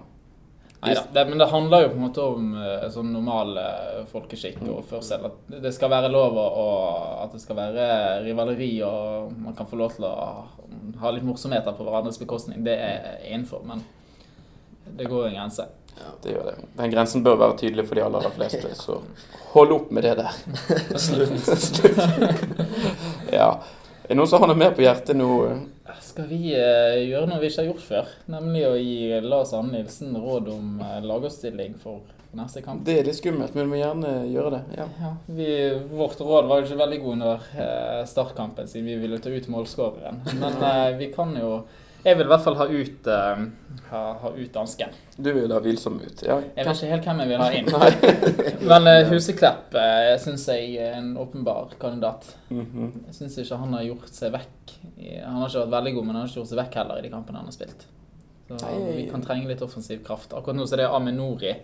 Neida, 0.86 1.02
det, 1.14 1.24
men 1.30 1.40
det 1.42 1.48
handler 1.50 1.82
jo 1.82 1.88
på 1.90 1.96
en 1.98 2.04
måte 2.06 2.22
om 2.22 2.50
eh, 2.62 2.84
sånn 2.94 3.08
normal 3.16 3.56
folkeskikk 4.12 4.60
og 4.68 4.84
oppførsel. 4.84 5.26
At 5.26 5.62
det 5.64 5.72
skal 5.74 5.90
være 5.90 6.12
lov 6.14 6.38
og 6.38 7.24
at 7.24 7.32
det 7.34 7.42
skal 7.42 7.56
være 7.58 7.88
rivaleri 8.28 8.70
og 8.86 9.32
man 9.48 9.56
kan 9.58 9.66
få 9.66 9.80
lov 9.80 9.96
til 9.96 10.06
å 10.06 10.14
ha 11.02 11.12
litt 11.16 11.26
morsomheter 11.26 11.74
på 11.74 11.84
hverandres 11.88 12.20
bekostning. 12.22 12.62
Det 12.64 12.76
er 12.78 13.18
innenfor, 13.32 13.64
men 13.66 13.82
det 14.96 15.08
går 15.10 15.28
en 15.32 15.40
grense. 15.40 15.66
Det 16.24 16.34
gjør 16.34 16.50
det. 16.50 16.56
Den 16.78 16.92
grensen 16.94 17.24
bør 17.26 17.40
være 17.42 17.58
tydelig 17.62 17.86
for 17.88 17.98
de 17.98 18.04
aller, 18.06 18.26
aller 18.26 18.36
fleste, 18.36 18.72
så 18.80 19.00
hold 19.54 19.74
opp 19.76 19.92
med 19.96 20.04
det 20.08 20.16
der. 20.20 20.34
Slutt. 21.06 21.82
ja. 23.32 23.50
Er 24.06 24.14
det 24.14 24.18
noen 24.20 24.30
som 24.30 24.44
har 24.44 24.52
noe 24.52 24.60
mer 24.60 24.76
på 24.78 24.84
hjertet 24.86 25.18
nå? 25.18 25.30
Skal 26.06 26.28
vi 26.30 26.52
eh, 26.54 27.00
gjøre 27.10 27.30
noe 27.30 27.40
vi 27.42 27.50
ikke 27.50 27.64
har 27.64 27.70
gjort 27.72 27.86
før? 27.86 28.12
Nemlig 28.30 28.66
å 28.68 28.76
gi 28.78 29.22
Lars 29.26 29.54
Anne 29.58 29.80
Nilsen 29.80 30.14
råd 30.22 30.52
om 30.54 30.76
eh, 30.86 31.00
lagoppstilling 31.06 31.74
for 31.82 32.04
neste 32.36 32.62
kamp. 32.62 32.84
Det 32.86 33.00
er 33.00 33.08
litt 33.08 33.18
skummelt, 33.18 33.56
men 33.56 33.66
vi 33.66 33.72
må 33.72 33.80
gjerne 33.80 34.12
gjøre 34.30 34.52
det. 34.58 34.62
Ja. 34.78 34.86
Ja, 35.02 35.12
vi, 35.38 35.48
vårt 35.96 36.22
råd 36.22 36.50
var 36.50 36.62
jo 36.62 36.68
ikke 36.68 36.82
veldig 36.84 37.00
god 37.02 37.16
under 37.16 37.50
eh, 37.66 38.04
startkampen, 38.12 38.70
siden 38.70 38.90
vi 38.92 39.00
ville 39.02 39.20
ta 39.24 39.34
ut 39.34 39.50
målskåreren. 39.52 40.22
Men 40.42 40.62
eh, 40.70 40.92
vi 41.00 41.10
kan 41.16 41.34
jo 41.40 41.52
Jeg 42.06 42.18
vil 42.20 42.28
i 42.28 42.30
hvert 42.30 42.44
fall 42.46 42.58
ha 42.60 42.68
ut, 42.70 43.08
uh, 43.10 43.80
ha, 43.90 44.02
ha 44.22 44.32
ut 44.36 44.52
dansken. 44.54 44.92
Du 45.18 45.32
vil 45.34 45.50
ha 45.50 45.58
Hvilsom 45.64 45.98
ut? 46.04 46.22
Ja. 46.22 46.38
Jeg 46.54 46.68
vet 46.68 46.78
ikke 46.78 46.92
helt 46.92 47.08
hvem 47.10 47.22
jeg 47.24 47.32
vil 47.32 47.42
ha 47.42 47.48
inn. 47.58 47.72
Men 48.72 48.90
uh, 48.92 49.10
Huseklepp 49.10 49.74
uh, 49.74 50.12
syns 50.22 50.46
jeg 50.54 50.76
er 50.86 51.00
en 51.00 51.16
åpenbar 51.22 51.74
kandidat. 51.82 52.30
Mhm. 52.54 52.92
Jeg 53.08 53.18
syns 53.18 53.40
ikke 53.42 53.58
han 53.64 53.74
har 53.74 53.88
gjort 53.88 54.14
seg 54.14 54.36
vekk. 54.38 54.76
Han 55.26 55.42
har 55.42 55.50
ikke 55.50 55.64
vært 55.64 55.74
veldig 55.80 55.96
god, 55.96 56.06
men 56.06 56.16
han 56.16 56.22
har 56.24 56.30
ikke 56.30 56.40
gjort 56.44 56.52
seg 56.54 56.62
vekk 56.62 56.78
heller 56.82 57.00
i 57.02 57.08
de 57.08 57.14
kampene 57.16 57.42
han 57.42 57.50
har 57.50 57.56
spilt. 57.58 57.88
Så 58.46 58.60
Nei. 58.62 58.76
vi 59.00 59.08
kan 59.10 59.26
trenge 59.26 59.50
litt 59.50 59.66
offensiv 59.66 60.04
kraft. 60.06 60.34
Akkurat 60.38 60.60
nå 60.60 60.68
så 60.70 60.78
er 60.78 60.84
det 60.84 60.92
Aminori 60.94 61.56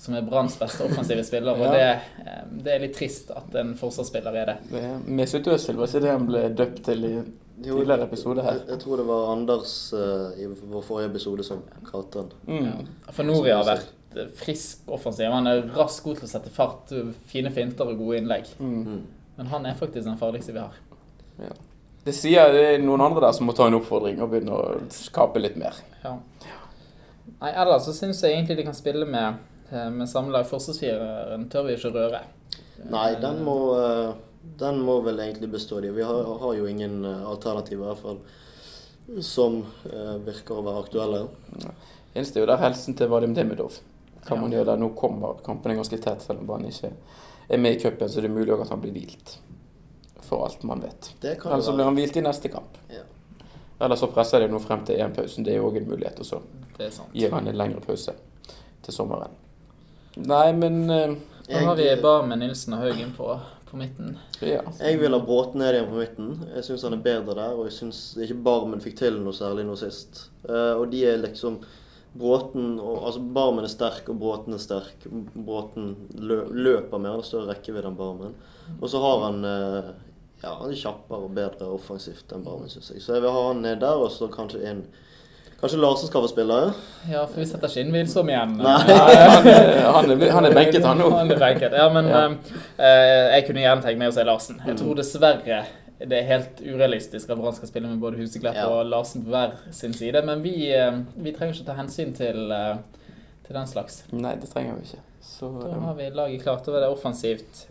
som 0.00 0.14
er 0.16 0.22
Branns 0.24 0.54
beste 0.56 0.86
offensive 0.86 1.24
spiller, 1.26 1.52
og 1.52 1.66
Ja. 1.66 1.72
det, 1.72 2.26
eh, 2.26 2.44
det 2.64 2.72
er 2.74 2.78
litt 2.80 2.94
trist 2.96 3.30
at 3.36 3.54
en 3.54 3.74
forsvarsspiller 3.76 4.34
er 4.34 4.46
det. 4.46 4.56
Det 4.70 4.82
er 4.82 4.98
Mesut 5.04 5.44
Özil, 5.44 5.76
var 5.76 5.86
ikke 5.90 6.00
det 6.00 6.10
han 6.10 6.26
ble 6.26 6.48
døpt 6.56 6.84
til 6.84 7.04
i 7.04 7.22
tidligere 7.64 8.08
episode 8.08 8.44
her? 8.44 8.58
Jeg, 8.58 8.68
jeg 8.72 8.82
tror 8.82 9.00
det 9.00 9.06
var 9.08 9.32
Anders 9.34 9.74
uh, 9.94 10.28
i 10.40 10.48
vår 10.48 10.84
forrige 10.86 11.12
episode 11.12 11.46
som 11.46 11.62
kalte 11.86 12.24
han. 12.24 12.34
Mm. 12.48 12.92
For 13.10 13.28
Nori 13.28 13.54
har 13.54 13.66
vært 13.68 13.90
eh, 14.16 14.28
frisk 14.40 14.90
offensiv. 14.92 15.30
Han 15.32 15.48
er 15.50 15.64
rask 15.76 16.04
god 16.06 16.20
til 16.20 16.28
å 16.28 16.32
sette 16.34 16.52
fart, 16.54 16.94
fine 17.30 17.52
finter 17.54 17.92
og 17.92 18.00
gode 18.00 18.22
innlegg. 18.22 18.52
Mm. 18.58 18.78
Mm. 18.84 19.02
Men 19.40 19.52
han 19.54 19.66
er 19.68 19.78
faktisk 19.78 20.04
den 20.08 20.20
farligste 20.20 20.56
vi 20.56 20.62
har. 20.62 20.78
Det 22.04 22.14
sier 22.16 22.52
det 22.52 22.64
er 22.64 22.82
noen 22.82 23.02
andre 23.04 23.26
der 23.26 23.36
som 23.36 23.46
må 23.48 23.54
ta 23.56 23.66
en 23.68 23.76
oppfordring 23.76 24.20
og 24.24 24.32
begynne 24.32 24.56
å 24.56 24.80
skape 24.94 25.40
litt 25.42 25.58
mer. 25.60 25.76
Ja. 26.04 26.16
Nei, 27.40 27.52
ellers 27.52 27.86
så 27.86 27.94
syns 27.96 28.22
jeg 28.24 28.34
egentlig 28.34 28.58
de 28.58 28.66
kan 28.66 28.76
spille 28.76 29.06
med, 29.08 29.40
eh, 29.70 29.88
med 29.92 30.08
sammenlagt 30.08 30.48
forsvarsfireren. 30.50 31.48
Tør 31.52 31.68
vi 31.68 31.76
ikke 31.76 31.92
røre. 31.94 32.22
Nei, 32.90 33.14
den 33.20 33.42
må, 33.44 33.56
eh, 33.76 34.14
den 34.42 34.80
må 34.80 35.00
vel 35.04 35.20
egentlig 35.20 35.50
bestå. 35.50 35.80
De. 35.80 35.90
Vi 35.90 36.02
har, 36.02 36.24
har 36.40 36.54
jo 36.54 36.66
ingen 36.66 37.04
eh, 37.04 37.26
alternativer, 37.28 37.84
i 37.84 37.88
hvert 37.88 38.02
fall, 38.02 38.20
som 39.24 39.60
eh, 39.90 40.16
virker 40.26 40.58
å 40.58 40.64
være 40.66 40.84
aktuelle. 40.84 41.22
Eneste 42.14 42.40
er 42.40 42.46
jo 42.46 42.50
der 42.50 42.62
helsen 42.64 42.96
til 42.98 43.10
Vadim 43.12 43.34
Demidov. 43.36 43.78
Kan 44.26 44.40
man 44.40 44.52
gjøre 44.52 44.72
der? 44.72 44.80
Nå 44.80 44.92
kommer 44.98 45.40
kampen 45.44 45.76
ganske 45.78 45.98
tett, 45.98 46.22
selv 46.24 46.42
om 46.42 46.50
han 46.56 46.66
ikke 46.68 46.92
er 47.50 47.58
med 47.58 47.76
i 47.76 47.80
cupen, 47.80 48.08
så 48.08 48.20
det 48.20 48.28
er 48.28 48.34
mulig 48.34 48.52
at 48.54 48.68
han 48.70 48.82
blir 48.82 48.92
hvilt. 48.94 49.38
For 50.20 50.44
alt 50.44 50.62
man 50.62 50.82
vet. 50.84 51.14
Det 51.20 51.34
kan 51.40 51.52
Eller 51.52 51.64
så 51.64 51.72
blir 51.74 51.88
han 51.88 51.96
hvilt 51.96 52.16
i 52.16 52.22
neste 52.22 52.48
kamp. 52.52 52.76
Ja. 52.88 53.02
Eller 53.80 53.96
så 53.96 54.06
presser 54.12 54.44
de 54.44 54.50
nå 54.52 54.60
frem 54.60 54.84
til 54.86 55.00
EM-pausen. 55.00 55.44
Det 55.44 55.54
er 55.54 55.58
jo 55.58 55.70
òg 55.70 55.80
en 55.80 55.88
mulighet. 55.88 56.20
Og 56.20 56.26
så 56.26 56.42
Det 56.76 56.90
gir 57.16 57.32
han 57.32 57.48
en 57.48 57.56
lengre 57.56 57.80
pause 57.80 58.12
til 58.84 58.94
sommeren. 58.94 59.32
Nei, 60.16 60.52
men 60.52 60.90
eh, 60.90 61.16
Da 61.48 61.64
har 61.64 61.76
vi 61.76 61.88
Barmen, 62.02 62.38
Nilsen 62.38 62.76
og 62.76 62.84
Haugen 62.84 63.14
på, 63.16 63.32
på 63.70 63.76
midten. 63.76 64.18
ja. 64.40 64.62
jeg 64.80 64.98
vil 65.00 65.14
ha 65.14 65.20
Bråten 65.22 65.62
ned 65.62 65.76
igjen 65.76 65.90
på 65.90 66.00
midten. 66.00 66.30
Jeg 66.56 66.66
syns 66.66 66.84
han 66.86 66.96
er 66.96 67.04
bedre 67.04 67.36
der, 67.38 67.54
og 67.54 67.68
jeg 67.68 67.76
syns 67.76 68.00
ikke 68.18 68.40
Barmen 68.46 68.82
fikk 68.82 68.98
til 68.98 69.20
noe 69.22 69.36
særlig 69.36 69.66
nå 69.68 69.76
sist. 69.78 70.26
Eh, 70.48 70.74
og 70.74 70.88
de 70.92 71.04
er 71.06 71.22
liksom 71.22 71.60
Bråten 72.10 72.80
og, 72.82 73.04
Altså 73.06 73.22
Barmen 73.22 73.66
er 73.66 73.70
sterk, 73.70 74.08
og 74.10 74.18
Bråten 74.18 74.56
er 74.56 74.62
sterk. 74.62 75.06
Bråten 75.34 75.92
lø, 76.18 76.42
løper 76.50 76.98
mer, 76.98 77.14
han 77.14 77.22
har 77.22 77.28
større 77.28 77.52
rekkevidde 77.52 77.92
enn 77.92 78.00
Barmen. 78.00 78.34
Og 78.80 78.88
så 78.90 79.02
har 79.04 79.26
han 79.28 79.44
eh, 79.46 79.92
Ja, 80.40 80.56
han 80.56 80.72
er 80.72 80.80
kjappere 80.80 81.28
og 81.28 81.36
bedre 81.36 81.70
offensivt 81.70 82.32
enn 82.34 82.46
Barmen, 82.46 82.72
syns 82.72 82.90
jeg. 82.94 83.04
Så 83.04 83.14
jeg 83.14 83.26
vil 83.26 83.36
ha 83.36 83.46
han 83.52 83.62
ned 83.62 83.82
der, 83.84 84.02
og 84.02 84.10
så 84.14 84.30
kanskje 84.32 84.64
en 84.66 84.82
Kanskje 85.60 85.78
Larsen 85.82 86.08
skal 86.08 86.22
få 86.24 86.28
spille? 86.30 86.58
Ja, 87.10 87.26
for 87.28 87.36
vi 87.42 87.44
setter 87.46 87.68
ikke 87.68 87.82
inn 87.84 87.92
Wilsom 87.92 88.30
igjen. 88.32 88.54
Nei. 88.56 88.76
Han, 88.88 89.48
er- 89.50 89.92
han, 89.92 90.10
er, 90.14 90.30
han 90.32 90.46
er 90.48 90.54
benket, 90.56 90.84
han 90.88 90.96
nå. 91.02 91.10
Han 91.12 91.30
er 91.34 91.40
benket. 91.42 91.74
Ja, 91.76 91.88
men 91.92 92.08
Ja. 92.08 92.22
eh, 92.78 93.26
jeg 93.34 93.44
kunne 93.46 93.60
gjerne 93.66 93.84
tenkt 93.84 93.98
meg 94.00 94.08
å 94.08 94.14
se 94.16 94.24
Larsen. 94.24 94.62
Jeg 94.66 94.78
tror 94.80 94.96
dessverre 94.96 95.60
det 96.00 96.16
er 96.16 96.24
helt 96.30 96.62
urealistisk 96.64 97.28
at 97.28 97.36
Brann 97.36 97.52
skal 97.52 97.68
spille 97.68 97.90
med 97.90 98.00
både 98.00 98.16
Huseklepp 98.22 98.56
Ja. 98.56 98.68
og 98.72 98.86
Larsen 98.88 99.20
på 99.26 99.34
hver 99.34 99.52
sin 99.76 99.92
side. 99.92 100.22
Men 100.24 100.40
vi, 100.42 100.54
eh, 100.72 100.96
vi 101.20 101.32
trenger 101.36 101.52
ikke 101.58 101.66
ta 101.66 101.76
hensyn 101.76 102.14
til, 102.16 102.40
eh, 102.56 102.78
til 103.44 103.58
den 103.58 103.66
slags. 103.68 104.02
Nei, 104.16 104.32
det 104.40 104.48
trenger 104.48 104.78
vi 104.80 104.86
ikke. 104.88 105.02
Så 105.20 105.50
Da 105.60 105.68
eh, 105.74 105.82
har 105.84 105.94
vi 106.00 106.08
laget 106.16 106.42
klart. 106.46 106.64
Da 106.64 106.72
er 106.78 106.86
det 106.86 106.88
offensivt. 106.96 107.66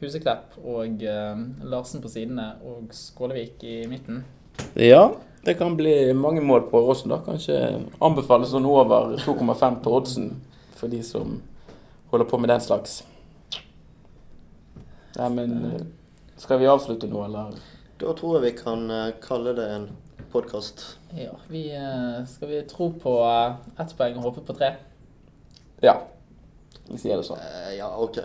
Huseklepp 0.00 0.56
og 0.64 1.00
uh, 1.04 1.38
Larsen 1.70 2.00
på 2.02 2.08
sidene 2.12 2.54
og 2.66 2.88
Skålevik 2.92 3.62
i 3.64 3.86
midten. 3.88 4.24
Ja, 4.76 5.10
det 5.44 5.54
kan 5.58 5.76
bli 5.76 6.14
mange 6.14 6.40
mål 6.40 6.62
på 6.70 6.80
Åråsen, 6.80 7.12
da. 7.12 7.20
Kanskje 7.24 7.58
anbefales 8.00 8.52
sånn 8.54 8.68
over 8.68 9.16
2,5 9.24 9.80
på 9.84 9.96
oddsen 9.98 10.30
for 10.74 10.92
de 10.92 11.02
som 11.04 11.38
holder 12.12 12.28
på 12.30 12.40
med 12.40 12.52
den 12.52 12.64
slags. 12.64 13.02
Nei, 15.14 15.28
men 15.30 15.52
eh, 15.68 15.84
skal 16.40 16.58
vi 16.62 16.70
avslutte 16.70 17.10
nå, 17.10 17.24
eller? 17.28 17.54
Da 18.00 18.14
tror 18.18 18.38
jeg 18.38 18.46
vi 18.48 18.56
kan 18.62 18.88
eh, 18.90 19.12
kalle 19.22 19.54
det 19.56 19.68
en 19.74 19.88
podkast. 20.32 20.86
Ja, 21.14 21.36
vi, 21.48 21.68
eh, 21.76 22.24
skal 22.26 22.50
vi 22.50 22.62
tro 22.70 22.90
på 23.02 23.14
ett 23.78 23.94
poeng 23.98 24.18
og 24.18 24.30
håpe 24.30 24.46
på 24.48 24.56
tre? 24.58 24.72
Ja. 25.84 26.00
Vi 26.88 26.98
sier 27.00 27.20
det 27.20 27.28
sånn. 27.28 27.38
Eh, 27.40 27.76
ja, 27.78 27.92
OK. 28.00 28.18